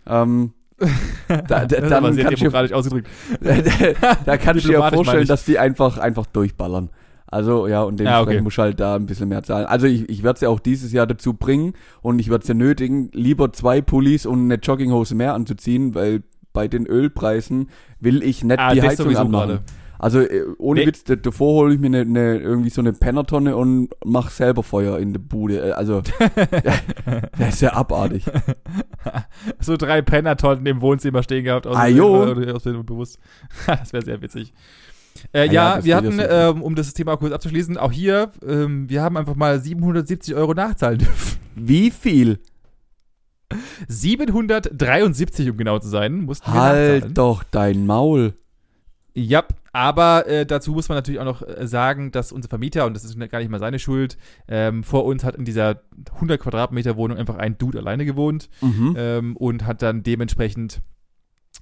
[0.06, 0.52] ähm,
[1.28, 3.08] da, da, dann sehr kannst du dir demokratisch ausgedrückt.
[4.24, 6.90] da kannst du dir vorstellen, dass die einfach, einfach durchballern.
[7.30, 8.42] Also ja, und Ja, dementsprechend okay.
[8.42, 9.66] musst du halt da ein bisschen mehr zahlen.
[9.66, 12.48] Also ich, ich werde es ja auch dieses Jahr dazu bringen und ich werde es
[12.48, 16.22] ja nötigen, lieber zwei Pullis und eine Jogginghose mehr anzuziehen, weil
[16.54, 17.68] bei den Ölpreisen
[18.00, 19.30] will ich nicht Ah, die Heizung anmachen.
[19.30, 19.60] gerade.
[19.98, 20.86] Also äh, ohne Nee.
[20.86, 24.62] Witz, da- davor hole ich mir eine, eine, irgendwie so eine Pennertonne und mach selber
[24.62, 25.58] Feuer in der Bude.
[25.68, 26.02] Äh, Also
[27.38, 28.24] das ist ja abartig.
[29.60, 31.66] so drei Pennertonnen im Wohnzimmer stehen gehabt.
[31.66, 33.18] Aus Ah, dem- oder aus dem bewusst.
[33.66, 34.52] das wäre sehr witzig.
[35.32, 38.88] Äh, Ah ja, ja, wir hatten, ähm, um das Thema kurz abzuschließen, auch hier, ähm,
[38.88, 41.38] wir haben einfach mal 770 Euro nachzahlen dürfen.
[41.56, 42.38] Wie viel?
[43.88, 47.02] 773, um genau zu sein, mussten wir nachzahlen.
[47.02, 48.34] Halt doch dein Maul.
[49.18, 52.94] Ja, Aber äh, dazu muss man natürlich auch noch äh, sagen, dass unser Vermieter, und
[52.94, 54.16] das ist gar nicht mal seine Schuld,
[54.48, 55.82] ähm, vor uns hat in dieser
[56.14, 58.94] 100 Quadratmeter Wohnung einfach ein Dude alleine gewohnt Mhm.
[58.96, 60.80] ähm, und hat dann dementsprechend,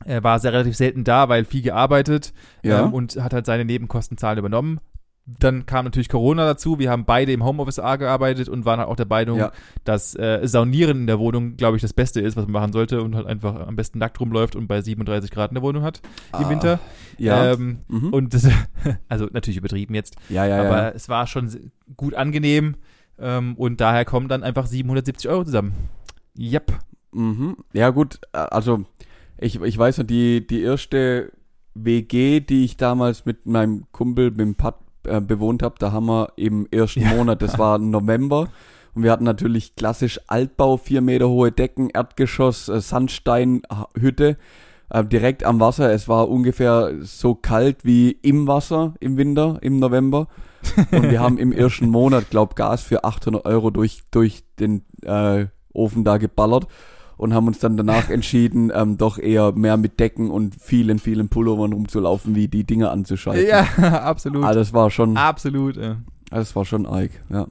[0.05, 2.85] er war sehr relativ selten da, weil viel gearbeitet Ja.
[2.85, 4.81] ähm, und hat halt seine Nebenkostenzahlen übernommen.
[5.27, 6.79] Dann kam natürlich Corona dazu.
[6.79, 9.51] Wir haben beide im Homeoffice A gearbeitet und waren halt auch der Meinung, Ja.
[9.83, 13.03] dass äh, Saunieren in der Wohnung, glaube ich, das Beste ist, was man machen sollte
[13.03, 16.01] und halt einfach am besten nackt rumläuft und bei 37 Grad in der Wohnung hat
[16.39, 16.79] im Ah, Winter.
[17.19, 17.53] Ja.
[17.55, 18.13] Ähm, mhm.
[18.13, 18.49] und das,
[19.09, 20.89] also natürlich übertrieben jetzt, ja, ja, aber ja.
[20.91, 21.51] es war schon
[21.97, 22.77] gut angenehm
[23.19, 25.73] ähm, und daher kommen dann einfach 770 Euro zusammen.
[26.39, 26.73] Yep.
[27.13, 27.57] Mhm.
[27.73, 28.85] Ja, gut, also
[29.39, 31.33] ich, ich weiß noch, die, die erste
[31.75, 34.77] WG, die ich damals mit meinem Kumpel, mit dem Pat,
[35.07, 37.15] äh, bewohnt habe, da haben wir im ersten Ja.
[37.15, 38.49] Monat, das war November,
[38.97, 44.39] und wir hatten natürlich klassisch Altbau, vier Meter hohe Decken, Erdgeschoss, äh, Sandsteinhütte,
[44.89, 45.93] äh, direkt am Wasser.
[45.93, 50.29] Es war ungefähr so kalt wie im Wasser im Winter, im November.
[50.93, 55.47] Und wir haben im ersten Monat, glaub, Gas für 800 Euro durch, durch den äh,
[55.75, 56.67] Ofen da geballert
[57.17, 61.29] und haben uns dann danach entschieden, ähm, doch eher mehr mit Decken und vielen, vielen
[61.29, 63.49] Pullovern rumzulaufen, wie die Dinge anzuschalten.
[63.49, 63.63] Ja,
[64.03, 64.45] absolut.
[64.45, 65.77] Ah, das war schon, Absolut.
[65.77, 65.97] Äh.
[66.31, 67.47] das war schon arg, ja.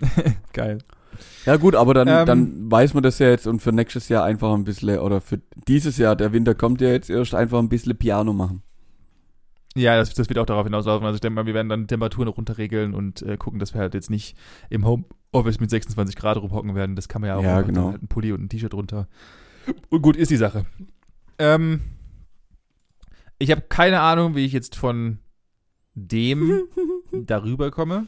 [0.52, 0.78] Geil.
[1.44, 2.26] Ja gut, aber dann, Ähm.
[2.26, 5.40] dann weiß man das ja jetzt und für nächstes Jahr einfach ein bisschen, oder für
[5.68, 8.62] dieses Jahr, der Winter kommt ja jetzt erst, einfach ein bisschen Piano machen.
[9.76, 11.06] Ja, das, das wird auch darauf hinauslaufen.
[11.06, 13.94] Also ich denke mal, wir werden dann Temperaturen runterregeln und äh, gucken, dass wir halt
[13.94, 14.36] jetzt nicht
[14.68, 14.84] im
[15.32, 16.96] Homeoffice mit 26 Grad rumhocken werden.
[16.96, 17.92] Das kann man ja auch Ja, genau.
[17.92, 19.08] Halt ein Pulli und ein T-Shirt runter.
[19.88, 20.66] Und gut ist die Sache.
[21.38, 21.80] Ähm,
[23.38, 25.18] ich habe keine Ahnung, wie ich jetzt von
[25.94, 26.62] dem
[27.12, 28.06] darüber komme.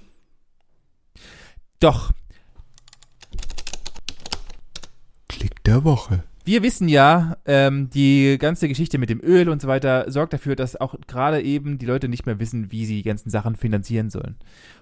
[1.80, 2.12] Doch,
[5.28, 6.22] Klick der Woche.
[6.44, 10.56] Wir wissen ja, ähm, die ganze Geschichte mit dem Öl und so weiter sorgt dafür,
[10.56, 14.10] dass auch gerade eben die Leute nicht mehr wissen, wie sie die ganzen Sachen finanzieren
[14.10, 14.36] sollen.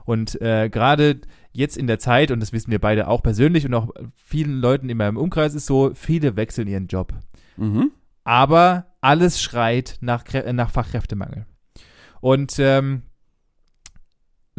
[0.06, 1.20] Und äh, gerade
[1.52, 4.88] jetzt in der Zeit, und das wissen wir beide auch persönlich und auch vielen Leuten
[4.88, 7.12] in meinem Umkreis ist so, viele wechseln ihren Job.
[7.56, 7.90] Mhm.
[8.24, 11.46] Aber alles schreit nach, nach Fachkräftemangel.
[12.20, 13.02] Und ähm,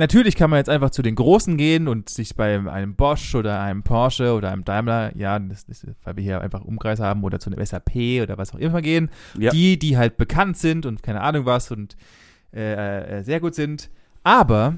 [0.02, 3.62] natürlich kann man jetzt einfach zu den Großen gehen und sich bei einem Bosch oder
[3.62, 7.40] einem Porsche oder einem Daimler, ja, das, das, weil wir hier einfach Umkreis haben, oder
[7.40, 9.10] zu einem SAP oder was auch immer gehen.
[9.38, 9.52] Ja.
[9.52, 11.96] Die, die halt bekannt sind und keine Ahnung was und
[12.54, 13.92] äh, äh, sehr gut sind.
[14.24, 14.76] Aber,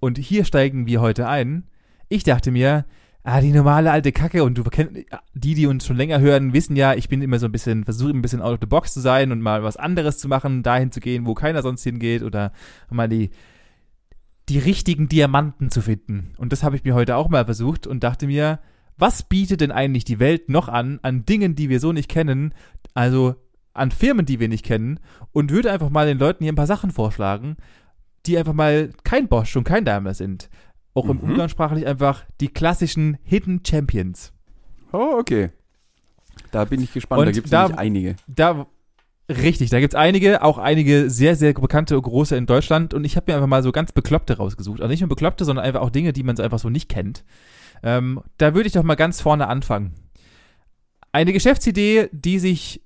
[0.00, 1.64] und hier steigen wir heute ein,
[2.08, 2.86] ich dachte mir,
[3.24, 4.94] ah, die normale alte Kacke und du kennst,
[5.34, 8.12] die, die uns schon länger hören, wissen ja, ich bin immer so ein bisschen, versuche
[8.12, 10.92] ein bisschen out of the box zu sein und mal was anderes zu machen, dahin
[10.92, 12.52] zu gehen, wo keiner sonst hingeht oder
[12.90, 13.30] mal die,
[14.48, 16.32] die richtigen Diamanten zu finden.
[16.38, 18.60] Und das habe ich mir heute auch mal versucht und dachte mir,
[18.96, 22.54] was bietet denn eigentlich die Welt noch an, an Dingen, die wir so nicht kennen,
[22.94, 23.34] also
[23.74, 25.00] an Firmen, die wir nicht kennen,
[25.32, 27.56] und würde einfach mal den Leuten hier ein paar Sachen vorschlagen,
[28.24, 30.48] die einfach mal kein Bosch und kein Daimler sind.
[30.94, 31.30] Auch im Mhm.
[31.30, 34.32] Umgangssprachlich einfach die klassischen Hidden Champions.
[34.92, 35.50] Oh, okay.
[36.52, 38.16] Da bin ich gespannt, Und da gibt es einige.
[38.26, 38.66] Da,
[39.28, 42.94] richtig, da gibt's einige, auch einige sehr, sehr bekannte und große in Deutschland.
[42.94, 44.80] Und ich habe mir einfach mal so ganz Bekloppte rausgesucht.
[44.80, 47.24] Also nicht nur Bekloppte, sondern einfach auch Dinge, die man so einfach so nicht kennt.
[47.82, 49.94] Ähm, da würde ich doch mal ganz vorne anfangen.
[51.12, 52.82] Eine Geschäftsidee, die sich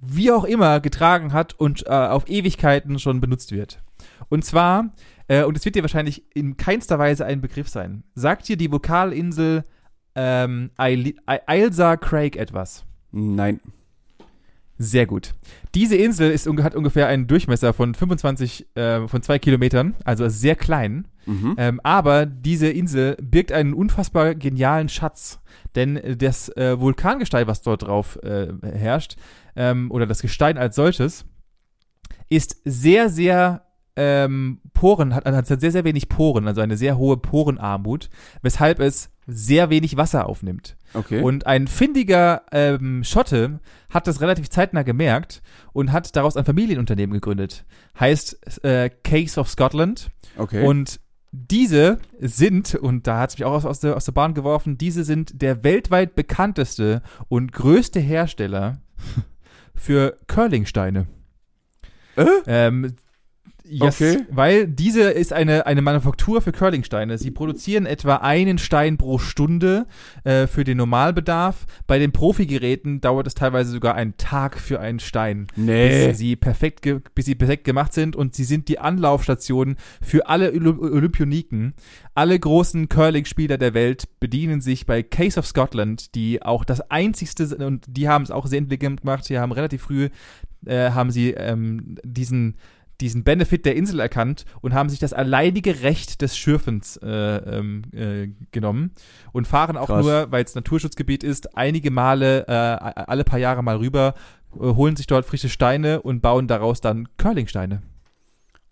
[0.00, 3.82] wie auch immer getragen hat und äh, auf Ewigkeiten schon benutzt wird.
[4.28, 4.92] Und zwar,
[5.26, 8.70] äh, und es wird dir wahrscheinlich in keinster Weise ein Begriff sein, sagt dir die
[8.70, 9.64] Vokalinsel
[10.14, 12.84] ähm, Ail- Ailsa Craig etwas?
[13.10, 13.60] Nein.
[14.80, 15.34] Sehr gut.
[15.74, 20.54] Diese Insel ist, hat ungefähr einen Durchmesser von 25, äh, von zwei Kilometern, also sehr
[20.54, 21.08] klein.
[21.26, 21.56] Mhm.
[21.58, 25.40] Ähm, aber diese Insel birgt einen unfassbar genialen Schatz.
[25.74, 29.16] Denn äh, das äh, Vulkangestein, was dort drauf äh, herrscht,
[29.56, 31.24] ähm, oder das Gestein als solches,
[32.30, 33.62] ist sehr, sehr
[33.96, 38.10] ähm, Poren, hat, hat sehr, sehr wenig Poren, also eine sehr hohe Porenarmut,
[38.42, 40.76] weshalb es sehr wenig Wasser aufnimmt.
[40.94, 41.20] Okay.
[41.20, 43.60] Und ein findiger ähm, Schotte
[43.90, 45.42] hat das relativ zeitnah gemerkt
[45.74, 47.66] und hat daraus ein Familienunternehmen gegründet.
[48.00, 50.10] Heißt äh, Case of Scotland.
[50.36, 50.64] okay.
[50.64, 50.98] Und
[51.30, 54.78] diese sind, und da hat es mich auch aus, aus, der, aus der Bahn geworfen,
[54.78, 58.80] diese sind der weltweit bekannteste und größte Hersteller
[59.74, 61.06] für Curlingsteine.
[62.16, 62.26] Äh?
[62.46, 62.96] Ähm,
[63.68, 64.18] Yes, Okay.
[64.30, 67.18] Weil diese ist eine, eine Manufaktur für Curlingsteine.
[67.18, 69.86] Sie produzieren etwa einen Stein pro Stunde
[70.24, 71.66] äh, für den Normalbedarf.
[71.86, 75.46] Bei den Profigeräten dauert es teilweise sogar einen Tag für einen Stein.
[75.56, 76.08] Nee.
[76.08, 80.52] Bis sie perfekt, bis sie perfekt gemacht sind und sie sind die Anlaufstation für alle
[80.52, 81.74] Olymp Olympioniken.
[82.14, 87.46] Alle großen Curling-Spieler der Welt bedienen sich bei Case of Scotland, die auch das einzigste
[87.46, 89.24] sind, und die haben es auch sehr intelligent gemacht.
[89.24, 90.08] Sie haben relativ früh
[90.66, 92.56] äh, haben sie ähm, diesen
[93.00, 97.82] diesen Benefit der Insel erkannt und haben sich das alleinige Recht des Schürfens äh, ähm,
[97.92, 98.92] äh, genommen
[99.32, 100.04] und fahren auch Krass.
[100.04, 104.14] nur, weil es Naturschutzgebiet ist, einige Male, äh, alle paar Jahre mal rüber,
[104.56, 107.82] äh, holen sich dort frische Steine und bauen daraus dann Curlingsteine.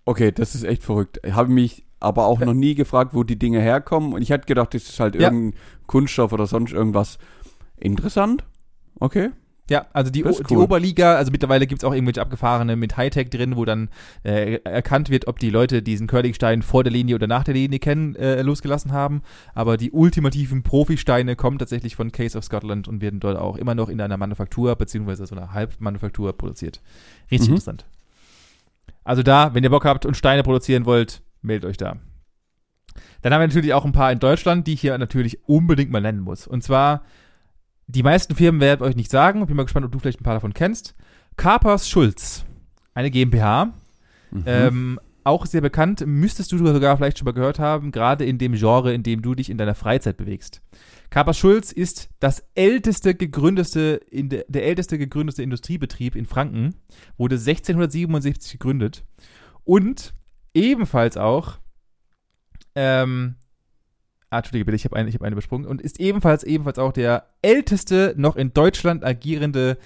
[0.05, 1.20] Okay, das ist echt verrückt.
[1.24, 4.12] Ich habe mich aber auch noch nie gefragt, wo die Dinge herkommen.
[4.12, 5.22] Und ich hätte gedacht, das ist halt Ja.
[5.22, 7.18] irgendein Kunststoff oder sonst irgendwas.
[7.77, 8.45] Interessant.
[9.01, 9.31] Okay.
[9.68, 10.62] Ja, also die, ist die cool.
[10.62, 13.88] Oberliga, also mittlerweile gibt's auch irgendwelche abgefahrene mit Hightech drin, wo dann
[14.22, 17.80] äh, erkannt wird, ob die Leute diesen Curlingstein vor der Linie oder nach der Linie
[17.80, 19.22] kennen, äh, losgelassen haben.
[19.54, 23.74] Aber die ultimativen Profisteine kommen tatsächlich von Case of Scotland und werden dort auch immer
[23.74, 26.80] noch in einer Manufaktur beziehungsweise so einer Halbmanufaktur produziert.
[27.30, 27.54] Richtig Mhm.
[27.54, 27.86] interessant.
[29.02, 31.96] Also da, wenn ihr Bock habt und Steine produzieren wollt, meldet euch da.
[33.22, 36.00] Dann haben wir natürlich auch ein paar in Deutschland, die ich hier natürlich unbedingt mal
[36.00, 36.46] nennen muss.
[36.46, 37.02] Und zwar,
[37.87, 39.45] die meisten Firmen werden euch nicht sagen.
[39.47, 40.95] Bin mal gespannt, ob du vielleicht ein paar davon kennst.
[41.37, 42.45] Carpers Schulz,
[42.95, 43.72] eine GmbH.
[44.30, 44.43] Mhm.
[44.47, 48.53] Ähm, auch sehr bekannt, müsstest du sogar vielleicht schon mal gehört haben, gerade in dem
[48.53, 50.62] Genre, in dem du dich in deiner Freizeit bewegst.
[51.11, 56.76] Carpers Schulz ist das älteste gegründete, in de, der älteste gegründete Industriebetrieb in Franken,
[57.16, 59.05] wurde 1677 gegründet
[59.64, 60.14] und
[60.55, 61.59] ebenfalls auch,
[62.76, 63.34] ähm,
[64.31, 66.93] ah, Entschuldige bitte, ich habe eine, ich hab eine übersprungen, und ist ebenfalls, ebenfalls auch
[66.93, 69.79] der älteste noch in Deutschland agierende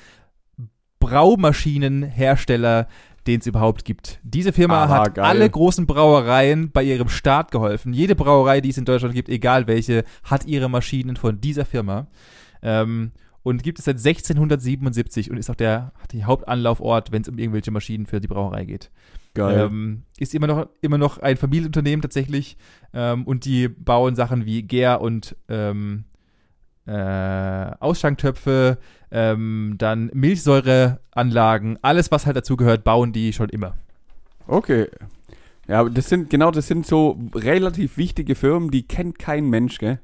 [0.98, 2.88] Braumaschinenhersteller,
[3.26, 4.18] den es überhaupt gibt.
[4.22, 5.24] Diese Firma Aber hat geil.
[5.24, 7.92] alle großen Brauereien bei ihrem Start geholfen.
[7.92, 12.06] Jede Brauerei, die es in Deutschland gibt, egal welche, hat ihre Maschinen von dieser Firma.
[12.62, 13.12] Ähm,
[13.42, 17.70] und gibt es seit 1677 und ist auch der die Hauptanlaufort, wenn es um irgendwelche
[17.70, 18.90] Maschinen für die Brauerei geht.
[19.34, 19.60] Geil.
[19.60, 22.56] Ähm, ist immer noch, immer noch ein Familienunternehmen tatsächlich.
[22.92, 26.04] Ähm, und die bauen Sachen wie Gär und ähm,
[26.86, 28.78] äh, Ausschanktöpfe,
[29.12, 33.74] ähm, dann Milchsäureanlagen, alles, was halt dazugehört, bauen die schon immer.
[34.46, 34.88] Okay.
[35.68, 40.00] Ja, das sind, genau, das sind so relativ wichtige Firmen, die kennt kein Mensch, gell?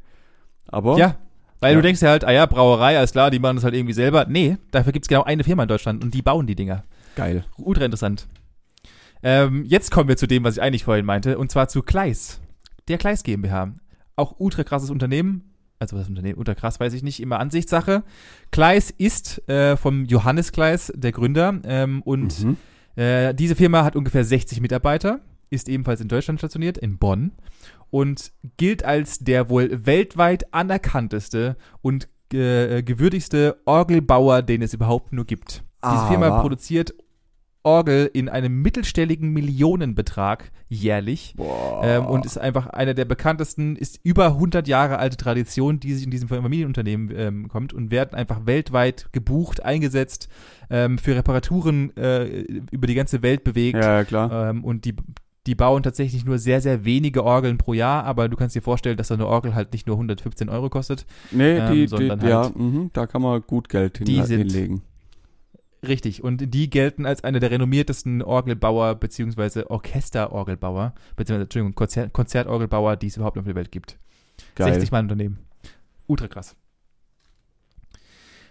[0.68, 0.96] Aber.
[0.98, 1.16] Ja.
[1.58, 1.76] Weil Ja.
[1.76, 4.26] du denkst ja halt, ah ja, Brauerei, alles klar, die machen das halt irgendwie selber.
[4.28, 6.84] Nee, dafür gibt es genau eine Firma in Deutschland und die bauen die Dinger.
[7.16, 7.44] Geil.
[7.56, 8.28] Ultra interessant.
[9.28, 12.40] Ähm, jetzt kommen wir zu dem, was ich eigentlich vorhin meinte, und zwar zu Kleis.
[12.86, 13.72] Der Kleis GmbH.
[14.14, 15.52] Auch ultra krasses Unternehmen.
[15.80, 18.04] Also das Unternehmen, ultra krass, weiß ich nicht, immer Ansichtssache.
[18.52, 21.58] Kleis ist äh, vom Johannes Kleis, der Gründer.
[21.64, 22.56] Ähm, und Mhm.
[22.94, 25.18] äh, diese Firma hat ungefähr 60 Mitarbeiter,
[25.50, 27.32] ist ebenfalls in Deutschland stationiert, in Bonn.
[27.90, 35.24] Und gilt als der wohl weltweit anerkannteste und äh, gewürdigste Orgelbauer, den es überhaupt nur
[35.24, 35.64] gibt.
[35.84, 36.94] Diese Ah, Firma produziert
[37.66, 41.34] Orgel in einem mittelstelligen Millionenbetrag jährlich
[41.82, 46.04] ähm, und ist einfach einer der bekanntesten, ist über 100 Jahre alte Tradition, die sich
[46.04, 50.28] in diesem Familienunternehmen ähm, kommt und werden einfach weltweit gebucht, eingesetzt,
[50.70, 54.50] ähm, für Reparaturen äh, über die ganze Welt bewegt ja, klar.
[54.50, 54.94] ähm, und die
[55.48, 58.96] die bauen tatsächlich nur sehr, sehr wenige Orgeln pro Jahr, aber du kannst dir vorstellen,
[58.96, 61.06] dass so eine Orgel halt nicht nur 115 Euro kostet.
[61.30, 64.22] nee, ähm, die, die, sondern ja, halt- mhm, da kann man gut Geld hin, Die
[64.22, 64.82] sind- hinlegen.
[65.86, 72.96] Richtig, und die gelten als einer der renommiertesten Orgelbauer beziehungsweise Orchesterorgelbauer, beziehungsweise, Entschuldigung, Konzert, Konzertorgelbauer,
[72.96, 73.98] die es überhaupt auf der Welt gibt.
[74.54, 74.72] Geil.
[74.72, 75.38] 60 Mann Unternehmen.
[76.06, 76.56] Ultra krass.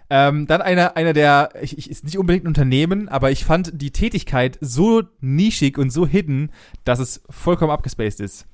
[0.10, 3.72] Ähm, dann einer, einer der, ich, ich, ist nicht unbedingt ein Unternehmen, aber ich fand
[3.82, 6.52] die Tätigkeit so nischig und so hidden,
[6.84, 8.46] dass es vollkommen abgespaced ist.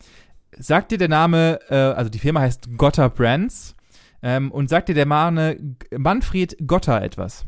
[0.57, 3.75] Sagt dir der Name, äh, also die Firma heißt Gotter Brands,
[4.23, 5.57] ähm, und sagt dir der Name
[5.97, 7.45] Manfred Gotter etwas?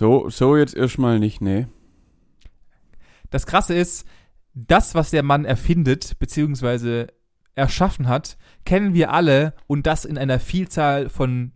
[0.00, 1.66] So, so jetzt erstmal nicht, nee.
[3.28, 4.06] Das Krasse ist,
[4.54, 7.08] das, was der Mann erfindet, beziehungsweise
[7.54, 11.52] erschaffen hat, kennen wir alle und das in einer Vielzahl von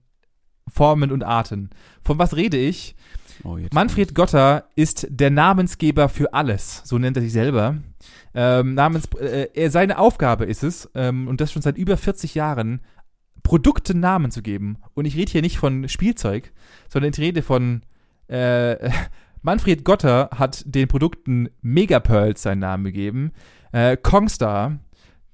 [0.69, 1.71] Formen und Arten.
[2.03, 2.97] Von was rede ich?
[3.45, 7.79] Oh, Manfred Gotter ist der Namensgeber für alles, so nennt er sich selber.
[8.35, 12.83] Ähm, namens, äh, seine Aufgabe ist es, ähm, und das schon seit über 40 Jahren,
[13.43, 14.77] Produkten Namen zu geben.
[14.93, 16.53] Und ich rede hier nicht von Spielzeug,
[16.91, 17.81] sondern ich rede von
[18.29, 18.91] äh,
[19.43, 23.33] Manfred Gotter hat den Produkten Megapearls seinen Namen gegeben,
[23.73, 24.79] äh, Kongstar,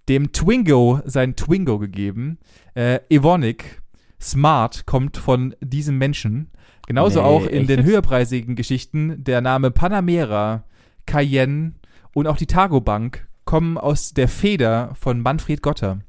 [0.09, 2.39] dem Twingo sein Twingo gegeben,
[2.75, 3.81] äh, Evonik,
[4.21, 6.51] Smart kommt von diesem Menschen.
[6.87, 7.89] Genauso Nee, auch in den jetzt?
[7.89, 10.65] höherpreisigen Geschichten der Name Panamera,
[11.07, 11.75] Cayenne
[12.15, 16.01] und auch die Targo Bank kommen aus der Feder von Manfred Gotter.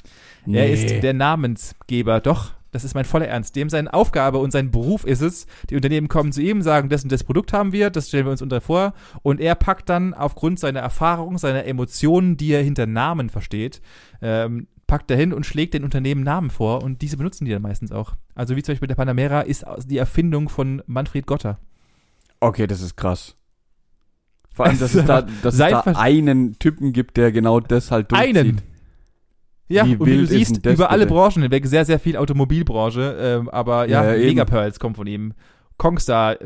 [0.45, 0.73] Er Nee.
[0.73, 3.55] ist der Namensgeber, doch, das ist mein voller Ernst.
[3.55, 7.03] Dem seine Aufgabe und sein Beruf ist es, die Unternehmen kommen zu ihm, sagen, das
[7.03, 10.13] und das Produkt haben wir, das stellen wir uns unter vor und er packt dann
[10.13, 13.81] aufgrund seiner Erfahrung, seiner Emotionen, die er hinter Namen versteht,
[14.21, 17.61] ähm, packt er hin und schlägt den Unternehmen Namen vor und diese benutzen die dann
[17.61, 18.15] meistens auch.
[18.35, 21.59] Also wie zum Beispiel der Panamera ist die Erfindung von Manfred Gotter.
[22.39, 23.35] Okay, das ist krass.
[24.53, 27.91] Vor allem, dass Das es da, dass es da einen Typen gibt, der genau das
[27.91, 28.37] halt durchzieht.
[28.37, 28.61] Einen.
[29.71, 31.05] Ja, Wie und wie du siehst, über alle?
[31.07, 34.27] Branchen hinweg, sehr, sehr viel Automobilbranche, ähm, aber ja, Ja, ja.
[34.27, 35.33] Megapearls kommt von ihm.
[35.77, 36.37] Kongstar,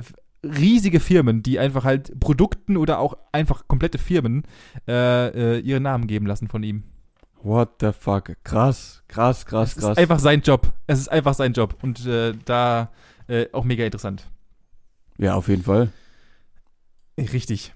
[0.43, 4.43] riesige Firmen, die einfach halt Produkten oder auch einfach komplette Firmen
[4.87, 6.83] äh, äh, ihre Namen geben lassen von ihm.
[7.41, 8.31] What the fuck?
[8.43, 9.91] Krass, krass, krass, Es krass.
[9.91, 10.71] ist einfach sein Job.
[10.87, 12.89] Es ist einfach sein Job und äh, da
[13.27, 14.27] äh, auch mega interessant.
[15.17, 15.89] ja, auf jeden Fall.
[17.17, 17.73] Richtig.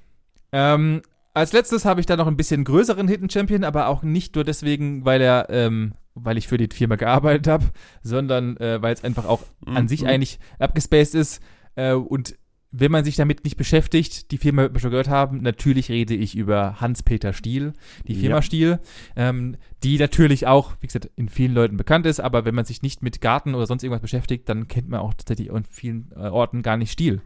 [0.52, 1.02] Ähm,
[1.40, 4.44] als letztes habe ich da noch ein bisschen größeren Hidden Champion, aber auch nicht nur
[4.44, 7.66] deswegen, weil er, ähm, weil ich für die Firma gearbeitet habe,
[8.04, 10.08] sondern äh, weil es einfach auch an sich Mhm.
[10.08, 11.42] eigentlich abgespaced ist.
[11.76, 12.36] Äh, und
[12.72, 16.14] wenn man sich damit nicht beschäftigt, die Firma wird man schon gehört haben, natürlich rede
[16.14, 17.74] ich über Hans-Peter Stiel,
[18.08, 18.42] die Firma Ja.
[18.44, 18.80] Stiel,
[19.16, 22.84] ähm, die natürlich auch, wie gesagt, in vielen Leuten bekannt ist, aber wenn man sich
[22.84, 26.28] nicht mit Garten oder sonst irgendwas beschäftigt, dann kennt man auch tatsächlich an vielen äh,
[26.28, 27.22] Orten gar nicht Stiel.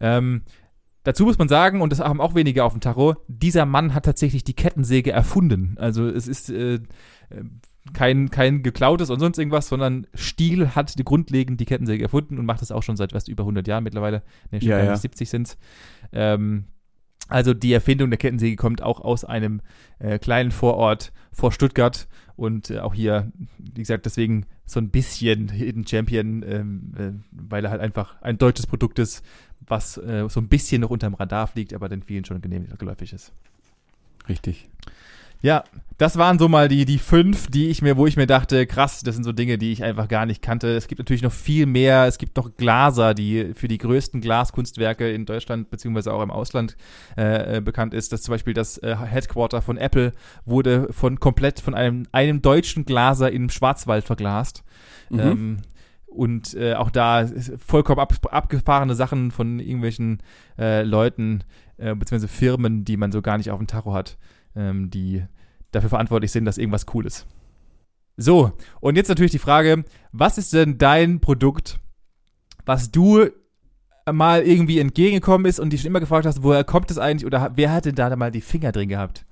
[0.00, 0.42] Ähm,
[1.04, 4.06] Dazu muss man sagen, und das haben auch wenige auf dem Tacho, dieser Mann hat
[4.06, 5.76] tatsächlich die Kettensäge erfunden.
[5.78, 6.80] Also es ist äh, äh,
[7.92, 12.46] kein, kein geklautes und sonst irgendwas, sondern Stiel hat die grundlegend die Kettensäge erfunden und
[12.46, 14.22] macht das auch schon seit fast über 100 Jahren mittlerweile.
[14.50, 14.90] Ne, schon Ja, ja.
[14.92, 15.58] nicht 70 sind's.
[16.12, 16.64] Ähm,
[17.28, 19.60] also die Erfindung der Kettensäge kommt auch aus einem
[19.98, 25.48] äh, kleinen Vorort vor Stuttgart und äh, auch hier, wie gesagt, deswegen so ein bisschen
[25.48, 29.22] Hidden Champion, ähm, äh, weil er halt einfach ein deutsches Produkt ist,
[29.66, 33.12] was äh, so ein bisschen noch unterm Radar fliegt, aber den vielen schon genehm- geläufig
[33.12, 33.32] ist.
[34.28, 34.68] Richtig.
[35.44, 35.62] Ja,
[35.98, 39.02] das waren so mal die, die fünf, die ich mir, wo ich mir dachte, krass,
[39.02, 40.74] das sind so Dinge, die ich einfach gar nicht kannte.
[40.74, 42.06] Es gibt natürlich noch viel mehr.
[42.06, 46.78] Es gibt noch Glaser, die für die größten Glaskunstwerke in Deutschland beziehungsweise auch im Ausland
[47.18, 48.10] äh, äh, bekannt ist.
[48.14, 50.14] Das zum Beispiel das äh, Headquarter von Apple
[50.46, 54.64] wurde von komplett von einem, einem deutschen Glaser im Schwarzwald verglast.
[55.10, 55.20] Mhm.
[55.20, 55.58] Ähm,
[56.14, 57.26] und äh, auch da
[57.58, 60.22] vollkommen ab, abgefahrene Sachen von irgendwelchen
[60.58, 61.44] äh, Leuten
[61.76, 64.16] äh, beziehungsweise Firmen, die man so gar nicht auf dem Tacho hat,
[64.54, 65.24] ähm, die
[65.72, 67.26] dafür verantwortlich sind, dass irgendwas cool ist.
[68.16, 71.80] So, und jetzt natürlich die Frage, was ist denn dein Produkt,
[72.64, 73.26] was du
[74.10, 77.52] mal irgendwie entgegengekommen ist und dich schon immer gefragt hast, woher kommt es eigentlich oder
[77.56, 79.24] wer hat denn da mal die Finger drin gehabt?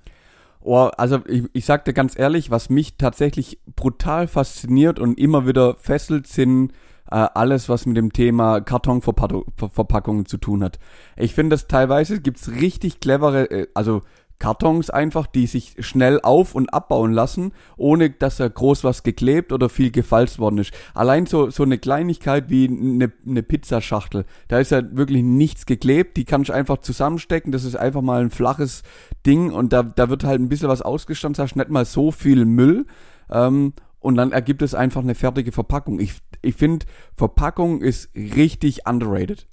[0.65, 5.47] Oh, also ich, ich sag dir ganz ehrlich, was mich tatsächlich brutal fasziniert und immer
[5.47, 6.73] wieder fesselt, sind
[7.11, 10.79] äh, alles, was mit dem Thema Kartonverpackungen zu tun hat.
[11.17, 14.03] Ich finde, das teilweise gibt's richtig clevere, äh, also
[14.43, 19.53] Kartons einfach, die sich schnell auf- und abbauen lassen, ohne dass da groß was geklebt
[19.53, 20.73] oder viel gefalzt worden ist.
[20.95, 26.17] Allein so, so eine Kleinigkeit wie eine, eine Pizzaschachtel, da ist ja wirklich nichts geklebt,
[26.17, 28.83] die kannst du einfach zusammenstecken, das ist einfach mal ein flaches
[29.25, 32.45] Ding und da, da wird halt ein bisschen was ausgestanden, hast nicht mal so viel
[32.45, 32.87] Müll
[33.31, 36.01] ähm, und dann ergibt es einfach eine fertige Verpackung.
[36.01, 36.85] Ich, ich finde,
[37.15, 39.47] Verpackung ist richtig underrated.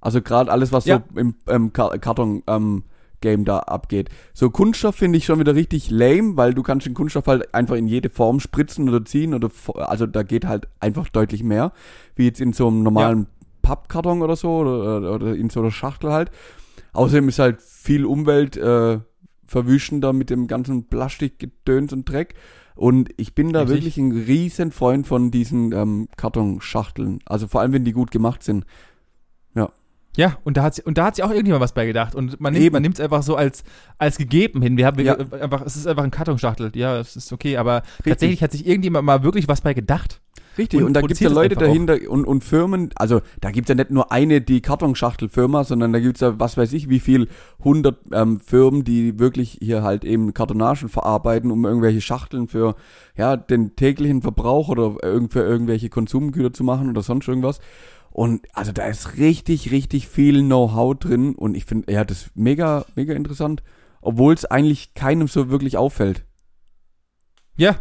[0.00, 1.02] Also gerade alles, was Ja.
[1.12, 2.84] so im ähm, Kar Karton ähm,
[3.20, 4.08] Game da abgeht.
[4.32, 7.76] So Kunststoff finde ich schon wieder richtig lame, weil du kannst den Kunststoff halt einfach
[7.76, 11.72] in jede Form spritzen oder ziehen oder also da geht halt einfach deutlich mehr,
[12.16, 13.26] wie jetzt in so einem normalen
[13.62, 16.30] Pappkarton oder so oder, oder in so einer Schachtel halt.
[16.92, 18.98] Außerdem ist halt viel Umwelt äh,
[19.46, 22.34] verwüschender mit dem ganzen Plastikgedöns und Dreck.
[22.74, 23.76] Und ich bin da Richtig.
[23.76, 27.18] wirklich ein riesen Freund von diesen ähm, Kartonschachteln.
[27.26, 28.64] Also vor allem, wenn die gut gemacht sind.
[30.20, 32.14] Ja, und da hat sie, und da hat sich auch irgendjemand was bei gedacht.
[32.14, 32.74] Und man nimmt Eben.
[32.74, 33.64] man nimmt es einfach so als,
[33.96, 34.76] als gegeben hin.
[34.76, 35.16] Wir haben wir, Ja.
[35.16, 36.72] einfach, es ist einfach ein Kartonschachtel.
[36.74, 38.04] Ja, es ist okay, aber Richtig.
[38.12, 40.20] tatsächlich hat sich irgendjemand mal wirklich was bei gedacht.
[40.58, 43.66] Richtig, Und und, da gibt es ja Leute dahinter und, und Firmen, also da gibt
[43.66, 46.90] es ja nicht nur eine, die Kartonschachtelfirma, sondern da gibt es ja, was weiß ich,
[46.90, 47.28] wie viel
[47.64, 52.74] hundert ähm, Firmen, die wirklich hier halt eben Kartonagen verarbeiten, um irgendwelche Schachteln für
[53.16, 54.96] ja den täglichen Verbrauch oder
[55.30, 57.60] für irgendwelche Konsumgüter zu machen oder sonst irgendwas.
[58.10, 62.84] Und also da ist richtig, richtig viel Know-how drin und ich finde, ja, das mega,
[62.96, 63.62] mega interessant,
[64.00, 66.24] obwohl es eigentlich keinem so wirklich auffällt.
[67.56, 67.78] Ja,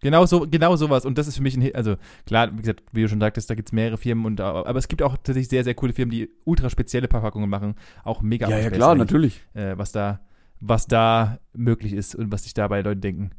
[0.00, 1.04] genau so, genau sowas.
[1.04, 1.76] Und das ist für mich ein, Hit.
[1.76, 4.78] also klar, wie gesagt, wie du schon sagtest, da gibt es mehrere Firmen und aber
[4.78, 7.76] es gibt auch tatsächlich sehr, sehr coole Firmen, die ultra spezielle Verpackungen machen.
[8.02, 9.42] Auch mega Ja, ja, klar, natürlich.
[9.54, 10.20] Äh, was da,
[10.60, 13.30] was da möglich ist und was sich da bei Leuten denken.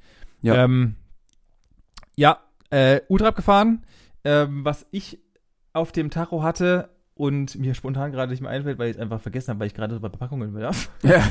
[0.41, 0.63] Ja.
[0.63, 0.95] Ähm,
[2.15, 3.83] ja, äh, ultra abgefahren.
[4.23, 5.19] Ähm, was ich
[5.73, 9.19] auf dem Tacho hatte und mir spontan gerade nicht mehr einfällt, weil ich es einfach
[9.19, 10.71] vergessen habe, weil ich gerade so bei Verpackungen war.
[11.03, 11.21] ja,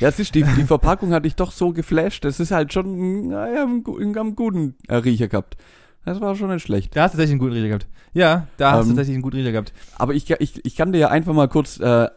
[0.00, 2.24] es ist die, die Verpackung hat dich doch so geflasht.
[2.24, 5.56] Das ist halt schon, naja, einen, einen guten Riecher gehabt.
[6.04, 6.94] Das war schon nicht schlecht.
[6.94, 7.88] Da hast du tatsächlich einen guten Riecher gehabt.
[8.12, 9.72] Ja, da hast du Ähm, tatsächlich einen guten Riecher gehabt.
[9.96, 12.08] Aber ich, ich, ich kann dir ja einfach mal kurz äh,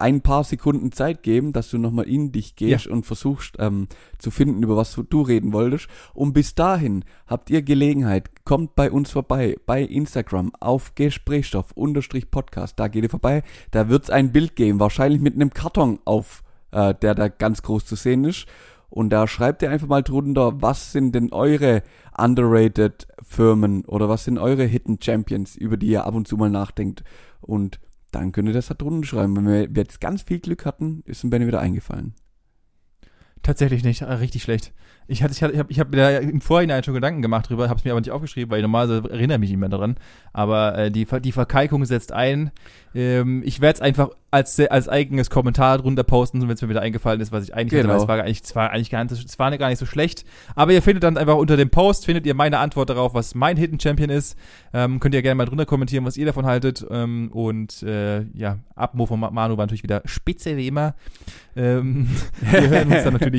[0.00, 3.88] ein paar Sekunden Zeit geben, dass du nochmal in dich gehst und versuchst ähm,
[4.18, 5.88] zu finden, über was du reden wolltest.
[6.14, 12.30] Und bis dahin habt ihr Gelegenheit, kommt bei uns vorbei, bei Instagram auf Gesprächsstoff unterstrich
[12.30, 12.78] Podcast.
[12.78, 13.42] Da geht ihr vorbei.
[13.70, 16.42] Da wird's ein Bild geben, wahrscheinlich mit einem Karton auf,
[16.72, 18.46] äh, der da ganz groß zu sehen ist.
[18.88, 21.82] Und da schreibt ihr einfach mal drunter, was sind denn eure
[22.16, 26.50] underrated Firmen oder was sind eure Hidden Champions, über die ihr ab und zu mal
[26.50, 27.02] nachdenkt.
[27.40, 27.80] Und
[28.10, 29.36] dann könnt ihr das da drunter schreiben.
[29.36, 32.14] Wenn wir jetzt ganz viel Glück hatten, ist dem Benny wieder eingefallen.
[33.46, 34.72] Tatsächlich nicht, äh, richtig schlecht.
[35.08, 37.48] Ich, hatte, ich, hatte, ich habe ich hab mir da im Vorhinein schon Gedanken gemacht
[37.48, 39.94] drüber, habe es mir aber nicht aufgeschrieben, weil normalerweise erinnere mich niemand daran.
[40.32, 42.50] Aber äh, die, die Verkalkung setzt ein.
[42.92, 46.80] Ähm, ich werde es einfach als, als eigenes Kommentar drunter posten, wenn es mir wieder
[46.82, 47.94] eingefallen ist, was ich eigentlich hatte, Genau.
[47.94, 50.24] weil es war eigentlich, es war eigentlich gar nicht, es war gar nicht so schlecht.
[50.56, 53.56] Aber ihr findet dann einfach unter dem Post, findet ihr meine Antwort darauf, was mein
[53.56, 54.36] Hidden Champion ist.
[54.74, 56.84] Ähm, könnt ihr gerne mal drunter kommentieren, was ihr davon haltet.
[56.90, 60.94] Ähm, und äh, ja, Abmo von Ma- Manu war natürlich wieder spitze wie immer.
[61.54, 62.08] Ähm,
[62.40, 63.35] wir hören uns dann natürlich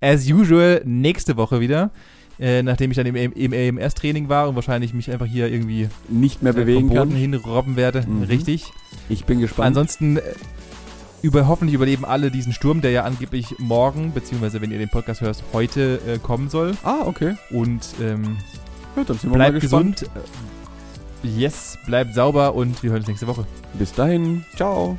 [0.00, 1.90] as usual nächste Woche wieder.
[2.40, 6.42] Äh, nachdem ich dann im, im EMS-Training war und wahrscheinlich mich einfach hier irgendwie Nicht
[6.42, 7.18] mehr äh, bewegen Boden kann.
[7.18, 8.04] hinrobben werde.
[8.06, 8.22] Mhm.
[8.24, 8.64] Richtig.
[9.08, 9.68] Ich bin gespannt.
[9.68, 10.22] Ansonsten äh,
[11.20, 15.20] über, hoffentlich überleben alle diesen Sturm, der ja angeblich morgen, beziehungsweise wenn ihr den Podcast
[15.20, 16.72] hört, heute äh, kommen soll.
[16.82, 17.36] ah, okay.
[17.50, 18.38] Und ähm,
[18.96, 20.00] Ja, dann sind wir mal bleibt gespannt.
[20.00, 20.16] gesund.
[20.16, 23.46] Äh, Yes, bleibt sauber und wir hören uns nächste Woche.
[23.74, 24.44] Bis dahin.
[24.56, 24.98] Ciao.